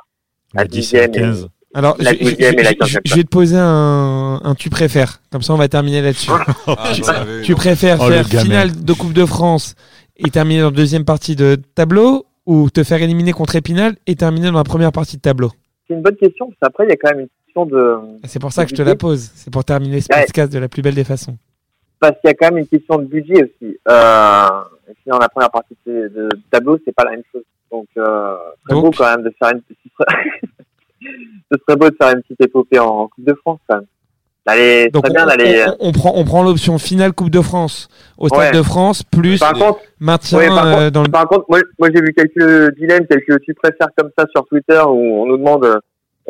la 0.53 0.63
La 0.63 0.67
10 0.67 0.93
et 0.93 0.97
la 0.97 1.07
10e 1.07 1.09
et, 1.09 1.11
15. 1.11 1.49
Alors, 1.77 1.95
La 1.99 2.11
je, 2.13 2.17
je- 2.17 2.23
douzième 2.31 2.53
et 2.59 2.63
la 2.63 2.69
je- 2.69 2.69
je- 2.69 2.77
quinzième 2.79 3.01
je 3.05 3.15
vais 3.15 3.23
te 3.23 3.29
poser 3.29 3.57
un, 3.59 4.41
un 4.43 4.55
tu 4.55 4.69
préfères. 4.71 5.21
Comme 5.31 5.43
ça, 5.43 5.53
on 5.53 5.57
va 5.57 5.67
terminer 5.67 6.01
là-dessus. 6.01 6.31
Ah, 6.67 6.91
tu 7.43 7.53
préfères 7.55 7.97
Oh, 8.01 8.07
faire 8.07 8.25
finale 8.27 8.83
de 8.83 8.93
Coupe 8.93 9.13
de 9.13 9.25
France 9.25 9.75
et 10.17 10.29
terminer 10.31 10.61
dans 10.61 10.71
la 10.71 10.75
deuxième 10.75 11.05
partie 11.05 11.35
de 11.35 11.55
tableau 11.75 12.25
ou 12.47 12.69
te 12.71 12.83
faire 12.83 13.01
éliminer 13.03 13.31
contre 13.31 13.55
Épinal 13.55 13.95
et 14.07 14.15
terminer 14.15 14.47
dans 14.47 14.57
la 14.57 14.63
première 14.63 14.91
partie 14.91 15.17
de 15.17 15.21
tableau? 15.21 15.51
C'est 15.87 15.93
une 15.93 16.01
bonne 16.01 16.15
question, 16.15 16.47
parce 16.47 16.57
qu'après, 16.61 16.85
il 16.85 16.89
y 16.89 16.93
a 16.93 16.95
quand 16.97 17.11
même 17.11 17.21
une 17.21 17.27
question 17.45 17.65
de... 17.67 17.97
C'est 18.25 18.39
pour 18.39 18.51
ça 18.51 18.63
que 18.65 18.71
je 18.71 18.75
te 18.75 18.81
la 18.81 18.95
pose. 18.95 19.29
C'est 19.35 19.51
pour 19.53 19.63
terminer 19.63 20.01
ce 20.01 20.07
Ouais. 20.11 20.21
podcast 20.25 20.51
de 20.51 20.57
la 20.59 20.67
plus 20.67 20.81
belle 20.81 20.95
des 20.95 21.03
façons. 21.03 21.37
Parce 21.99 22.13
qu'il 22.19 22.29
y 22.29 22.31
a 22.31 22.33
quand 22.33 22.47
même 22.49 22.57
une 22.59 22.67
question 22.67 22.97
de 22.97 23.05
budget 23.05 23.43
aussi. 23.43 23.77
Euh, 23.89 24.45
puis 24.87 24.95
dans 25.07 25.19
la 25.19 25.29
première 25.29 25.51
partie 25.51 25.75
de, 25.85 26.07
de 26.15 26.29
tableau, 26.51 26.77
c'est 26.85 26.93
pas 26.95 27.03
la 27.05 27.11
même 27.11 27.23
chose. 27.31 27.43
Donc, 27.71 27.85
euh, 27.97 28.35
Donc- 28.69 28.83
beau 28.85 28.91
quand 28.91 29.09
même 29.15 29.23
de 29.23 29.33
faire 29.39 29.51
une 29.53 29.61
serait- 29.97 30.41
ce 31.01 31.57
serait 31.67 31.77
beau 31.77 31.89
de 31.89 31.95
faire 31.99 32.11
une 32.15 32.21
petite 32.21 32.41
épopée 32.41 32.79
en 32.79 33.07
Coupe 33.07 33.25
de 33.25 33.33
France, 33.35 33.59
quand 33.67 33.77
même. 33.77 33.85
D'aller, 34.45 34.89
Donc, 34.91 35.03
très 35.03 35.11
on, 35.11 35.13
bien 35.13 35.25
d'aller... 35.25 35.57
euh, 35.59 35.71
on- 35.81 35.89
on 35.89 35.91
prend, 35.91 36.13
on 36.15 36.23
prend 36.23 36.41
l'option 36.41 36.77
finale 36.77 37.11
Coupe 37.11 37.29
de 37.29 37.41
France 37.41 37.89
au 38.17 38.29
Stade 38.29 38.39
Ouais. 38.39 38.51
de 38.51 38.61
France 38.63 39.03
plus 39.03 39.39
Par 39.39 39.51
contre, 39.53 39.79
maintien 39.99 40.37
Ouais, 40.37 40.47
par 40.47 40.65
euh, 40.65 40.73
contre- 40.73 40.89
dans 40.91 41.03
le. 41.03 41.09
Par 41.09 41.27
contre, 41.27 41.45
moi, 41.49 41.59
moi 41.77 41.89
j'ai 41.93 42.01
vu 42.01 42.13
quelques 42.13 42.75
dilemmes, 42.77 43.05
quelques 43.09 43.41
tu 43.41 43.53
préfères 43.53 43.89
comme 43.97 44.09
ça 44.17 44.25
sur 44.33 44.45
Twitter 44.45 44.81
où 44.87 45.21
on 45.21 45.25
nous 45.25 45.37
demande 45.37 45.79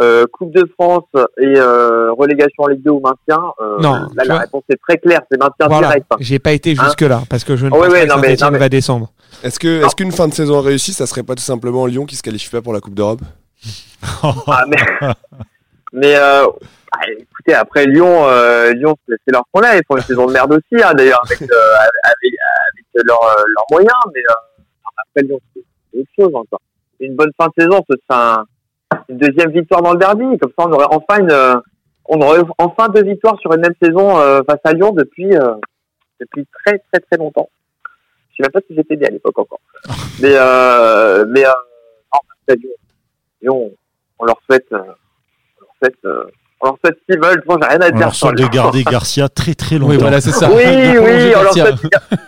euh, 0.02 0.26
Coupe 0.34 0.52
de 0.52 0.64
France 0.80 1.04
et 1.40 1.46
euh, 1.58 2.12
relégation 2.14 2.64
en 2.64 2.68
Ligue 2.68 2.82
2 2.84 2.90
ou 2.90 3.00
maintien. 3.02 3.40
Euh, 3.62 3.78
Non, 3.82 3.94
là, 3.94 4.08
la 4.16 4.24
vois. 4.26 4.40
réponse 4.40 4.64
est 4.70 4.80
très 4.88 4.98
claire, 4.98 5.22
c'est 5.32 5.40
maintien 5.40 5.68
Voilà, 5.68 5.88
direct. 5.90 6.06
hein. 6.12 6.18
j'ai 6.20 6.40
pas 6.40 6.54
été 6.54 6.74
jusque 6.76 7.02
là 7.02 7.22
parce 7.30 7.44
que 7.44 7.56
je 7.56 7.68
ne 7.68 7.72
ouais, 7.72 7.78
pense 7.82 7.88
ouais, 7.90 8.00
pas 8.00 8.06
que 8.06 8.10
non, 8.16 8.22
mais- 8.28 8.36
non, 8.36 8.52
mais- 8.52 8.58
va 8.60 8.70
descendre. 8.70 9.12
Est-ce 9.44 9.60
que 9.60 9.86
est-ce 9.86 9.96
qu'une 9.96 10.12
fin 10.12 10.28
de 10.28 10.34
saison 10.34 10.60
réussie, 10.62 10.94
ça 10.94 11.06
serait 11.06 11.22
pas 11.24 11.36
tout 11.36 11.44
simplement 11.44 11.86
Lyon 11.86 12.06
qui 12.08 12.16
se 12.16 12.24
qualifie 12.24 12.50
pas 12.50 12.64
pour 12.64 12.74
la 12.74 12.80
Coupe 12.80 12.96
d'Europe? 12.96 13.22
Ah, 14.48 14.66
mais 15.94 16.16
euh, 16.16 16.46
ah, 16.92 17.00
écoutez, 17.18 17.54
après 17.54 17.86
Lyon, 17.86 18.28
euh, 18.28 18.72
Lyon 18.74 18.96
c'est 19.08 19.32
leur 19.32 19.46
problème. 19.52 19.78
Ils 19.78 19.86
font 19.88 19.98
une 19.98 20.04
saison 20.04 20.26
de 20.28 20.34
merde 20.34 20.52
aussi, 20.54 20.84
hein, 20.84 20.94
d'ailleurs, 20.94 21.22
avec, 21.26 21.42
euh, 21.42 21.76
avec, 22.04 22.34
avec 22.74 23.06
leurs 23.06 23.66
moyens. 23.72 23.94
Mais 24.14 24.22
après 24.98 25.24
Lyon, 25.24 25.40
c'est 25.54 25.64
autre 26.00 26.10
chose 26.18 26.36
encore. 26.36 26.62
Une 27.00 27.16
bonne 27.16 27.32
fin 27.40 27.48
de 27.48 27.54
saison, 27.64 27.84
ce 27.90 27.96
sera 28.10 28.40
un- 28.42 28.46
une 29.10 29.18
deuxième 29.18 29.52
victoire 29.52 29.82
dans 29.82 29.94
le 29.94 30.00
derby. 30.00 30.38
Comme 30.40 30.52
ça, 30.58 30.66
on 30.68 30.72
aurait 30.74 30.88
enfin 30.90 31.20
une, 31.20 31.62
on 32.06 32.22
aurait 32.22 32.42
enfin 32.58 32.90
deux 32.90 33.04
victoires 33.04 33.38
sur 33.40 33.54
une 33.54 33.62
même 33.62 33.76
saison 33.82 34.16
face 34.46 34.60
à 34.64 34.74
Lyon 34.74 34.92
depuis 34.92 35.30
depuis 36.20 36.48
très 36.66 36.80
très 36.92 37.00
très 37.00 37.18
longtemps. 37.18 37.50
Je 38.32 38.36
sais 38.38 38.44
même 38.44 38.52
pas 38.52 38.62
si 38.68 38.76
j'étais 38.76 38.96
né 38.96 39.08
à 39.08 39.10
l'époque 39.12 39.38
encore. 39.40 39.60
Mais 40.22 40.34
mais 41.28 41.44
non, 41.44 42.20
Lyon, 43.42 43.72
on 44.20 44.26
leur 44.26 44.38
souhaite, 44.50 44.66
euh, 44.74 44.78
on 44.78 45.62
leur 45.62 45.70
souhaite, 45.82 45.96
euh, 46.06 46.24
on 46.62 46.66
leur 46.68 46.78
souhaite 46.84 46.98
ce 47.08 47.14
qu'ils 47.14 47.22
veulent. 47.24 47.44
J'ai 47.48 47.68
rien 47.68 47.80
à 47.82 47.88
On 47.88 47.92
dire. 47.92 48.00
leur 48.00 48.16
sur 48.16 48.28
souhaite 48.30 48.40
de 48.40 48.48
garder 48.48 48.84
Garcia 48.84 49.30
très 49.30 49.54
très 49.54 49.78
longtemps. 49.78 49.92
Oui, 49.92 49.98
voilà, 50.00 50.20
c'est 50.22 50.32
ça. 50.32 50.50
Oui, 50.52 50.64
De 50.64 51.36
on 51.38 51.44
leur 51.44 51.54
souhaite 51.54 51.76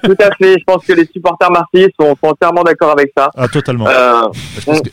tout 0.04 0.16
à 0.20 0.30
fait. 0.36 0.54
Je 0.60 0.64
pense 0.66 0.86
que 0.86 0.94
les 0.94 1.06
supporters 1.12 1.50
marseillais 1.52 1.92
sont, 2.00 2.16
sont 2.24 2.30
entièrement 2.30 2.64
d'accord 2.64 2.92
avec 2.92 3.12
ça. 3.18 3.30
Ah, 3.36 3.48
totalement. 3.48 3.88
Euh, 3.88 4.22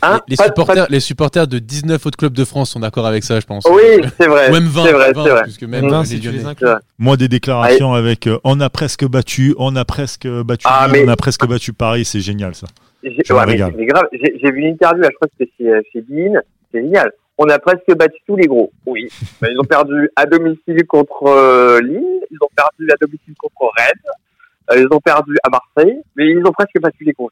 hein, 0.01 0.19
les, 0.27 0.35
pas- 0.35 0.45
supporters, 0.45 0.87
les 0.89 0.99
supporters 0.99 1.47
de 1.47 1.59
19 1.59 2.03
autres 2.05 2.17
clubs 2.17 2.33
de 2.33 2.45
France 2.45 2.71
sont 2.71 2.79
d'accord 2.79 3.05
avec 3.05 3.23
ça, 3.23 3.39
je 3.39 3.45
pense. 3.45 3.63
oui, 3.69 4.01
c'est 4.19 4.27
vrai. 4.27 4.49
Ou 4.49 4.53
même 4.53 4.65
20, 4.67 4.83
c'est 4.85 4.91
vrai, 4.93 5.13
20, 5.13 5.23
c'est 5.23 5.29
vrai. 5.29 5.43
puisque 5.43 5.63
même 5.63 5.87
20 5.87 5.99
les 6.01 6.05
si 6.07 6.19
tu 6.19 6.31
les 6.31 6.37
Lyonnais. 6.39 6.49
inclus. 6.49 6.67
Moi, 6.97 7.15
des 7.17 7.27
déclarations 7.27 7.93
avec 7.93 8.25
euh, 8.27 8.39
on 8.43 8.59
a 8.59 8.69
presque 8.71 9.05
battu, 9.05 9.53
on 9.59 9.75
a 9.75 9.85
presque 9.85 10.27
battu, 10.27 10.65
Ah, 10.67 10.87
Lille, 10.87 10.93
mais- 11.05 11.09
on 11.09 11.13
a 11.13 11.15
presque 11.15 11.45
battu 11.47 11.73
Paris, 11.73 12.05
c'est 12.05 12.21
génial 12.21 12.55
ça. 12.55 12.65
J'ai 13.03 13.33
ouais, 13.33 13.55
grave, 13.85 14.07
j'ai 14.11 14.51
vu 14.51 14.61
une 14.61 14.73
interview, 14.73 15.01
là, 15.01 15.09
je 15.11 15.15
crois 15.15 15.27
que 15.27 15.33
c'était 15.39 15.51
chez, 15.57 15.81
chez 15.91 16.01
Bein, 16.01 16.41
c'est 16.71 16.81
génial. 16.81 17.11
On 17.37 17.45
a 17.49 17.59
presque 17.59 17.95
battu 17.95 18.19
tous 18.25 18.35
les 18.35 18.47
gros. 18.47 18.71
Oui. 18.85 19.07
Mais 19.41 19.49
ils 19.51 19.59
ont 19.59 19.63
perdu 19.63 20.09
à 20.15 20.25
domicile 20.25 20.85
contre 20.87 21.27
euh, 21.27 21.79
Lille, 21.81 22.21
ils 22.31 22.37
ont 22.41 22.49
perdu 22.55 22.89
à 22.91 22.95
domicile 22.99 23.35
contre 23.37 23.71
Rennes, 23.77 24.71
euh, 24.71 24.79
ils 24.79 24.95
ont 24.95 24.99
perdu 24.99 25.35
à 25.43 25.49
Marseille, 25.49 26.01
mais 26.15 26.29
ils 26.29 26.45
ont 26.45 26.51
presque 26.51 26.79
battu 26.81 27.03
les 27.03 27.13
gros. 27.13 27.31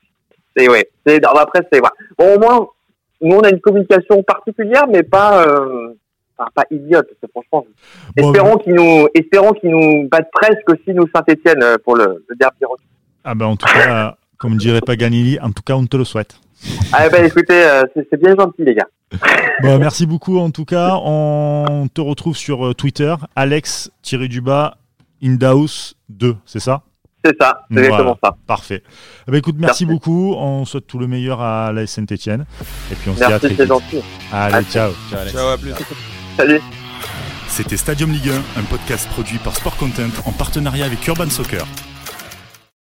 C'est 0.55 0.69
ouais. 0.69 0.89
C'est 1.05 1.25
après 1.25 1.61
c'est 1.71 1.81
ouais. 1.81 1.89
Bon 2.17 2.35
au 2.35 2.39
moins 2.39 2.67
nous 3.21 3.37
on 3.37 3.41
a 3.41 3.49
une 3.49 3.59
communication 3.59 4.21
particulière, 4.23 4.85
mais 4.87 5.03
pas 5.03 5.45
euh, 5.47 5.93
enfin, 6.37 6.49
pas 6.53 6.63
idiote. 6.69 7.07
parce 7.07 7.19
que 7.19 7.27
franchement, 7.27 7.65
Bon, 8.15 8.31
espérons 8.31 8.57
qu'ils 8.57 8.75
nous 8.75 9.07
espérons 9.15 9.51
qu'ils 9.53 9.71
nous 9.71 10.07
battent 10.07 10.31
presque 10.31 10.69
aussi 10.69 10.93
nous 10.93 11.07
Saint-Étienne 11.13 11.77
pour 11.83 11.97
le, 11.97 12.23
le 12.27 12.35
derby 12.35 12.63
retour. 12.63 12.85
Ah 13.23 13.33
ben 13.33 13.47
en 13.47 13.55
tout 13.57 13.65
cas, 13.65 14.15
comme 14.45 14.57
dirait 14.57 14.81
Paganini, 14.81 15.39
en 15.39 15.51
tout 15.51 15.63
cas 15.63 15.73
on 15.73 15.85
te 15.85 15.97
le 15.97 16.03
souhaite. 16.05 16.39
Ah 16.93 17.09
ben 17.09 17.25
écoutez, 17.25 17.63
euh, 17.63 17.83
c'est 17.95 18.19
bien 18.21 18.35
gentil 18.35 18.63
les 18.63 18.75
gars. 18.75 18.87
Bon, 19.61 19.79
merci 19.79 20.05
beaucoup 20.05 20.37
en 20.39 20.51
tout 20.51 20.65
cas. 20.65 20.95
On 20.95 21.87
te 21.93 22.01
retrouve 22.01 22.35
sur 22.35 22.65
euh, 22.67 22.73
Twitter, 22.73 23.15
Alex-du-bas 23.35 24.77
Indaus 25.23 25.95
2, 26.09 26.35
c'est 26.45 26.59
ça? 26.59 26.81
C'est 27.23 27.35
ça, 27.41 27.61
c'est 27.69 27.73
Voilà. 27.75 27.87
exactement 27.87 28.17
ça. 28.23 28.35
Parfait. 28.45 28.83
Eh 29.27 29.31
ben, 29.31 29.37
écoute, 29.37 29.55
merci, 29.57 29.85
Merci. 29.85 29.93
beaucoup. 29.93 30.33
On 30.37 30.65
souhaite 30.65 30.85
tout 30.85 30.99
le 30.99 31.07
meilleur 31.07 31.41
à 31.41 31.71
la 31.71 31.87
Saint-Etienne. 31.87 32.45
Et 32.91 32.95
puis 32.95 33.09
on 33.09 33.13
se 33.13 33.17
dit 33.19 33.23
à 33.23 33.29
Merci, 33.29 33.45
très 33.47 33.55
vite. 33.55 33.67
gentil. 33.67 34.01
Allez, 34.31 34.53
Merci. 34.55 34.71
ciao. 34.71 34.91
Ciao, 35.09 35.19
Alex. 35.21 35.33
Ciao, 35.35 35.47
à 35.47 35.57
plus. 35.57 35.71
Salut. 36.37 36.61
C'était 37.47 37.77
Stadium 37.77 38.11
Ligue 38.11 38.29
1, 38.29 38.59
un 38.59 38.63
podcast 38.63 39.07
produit 39.09 39.37
par 39.39 39.55
Sport 39.55 39.77
Content 39.77 40.09
en 40.25 40.31
partenariat 40.33 40.85
avec 40.85 41.07
Urban 41.07 41.29
Soccer. 41.29 41.65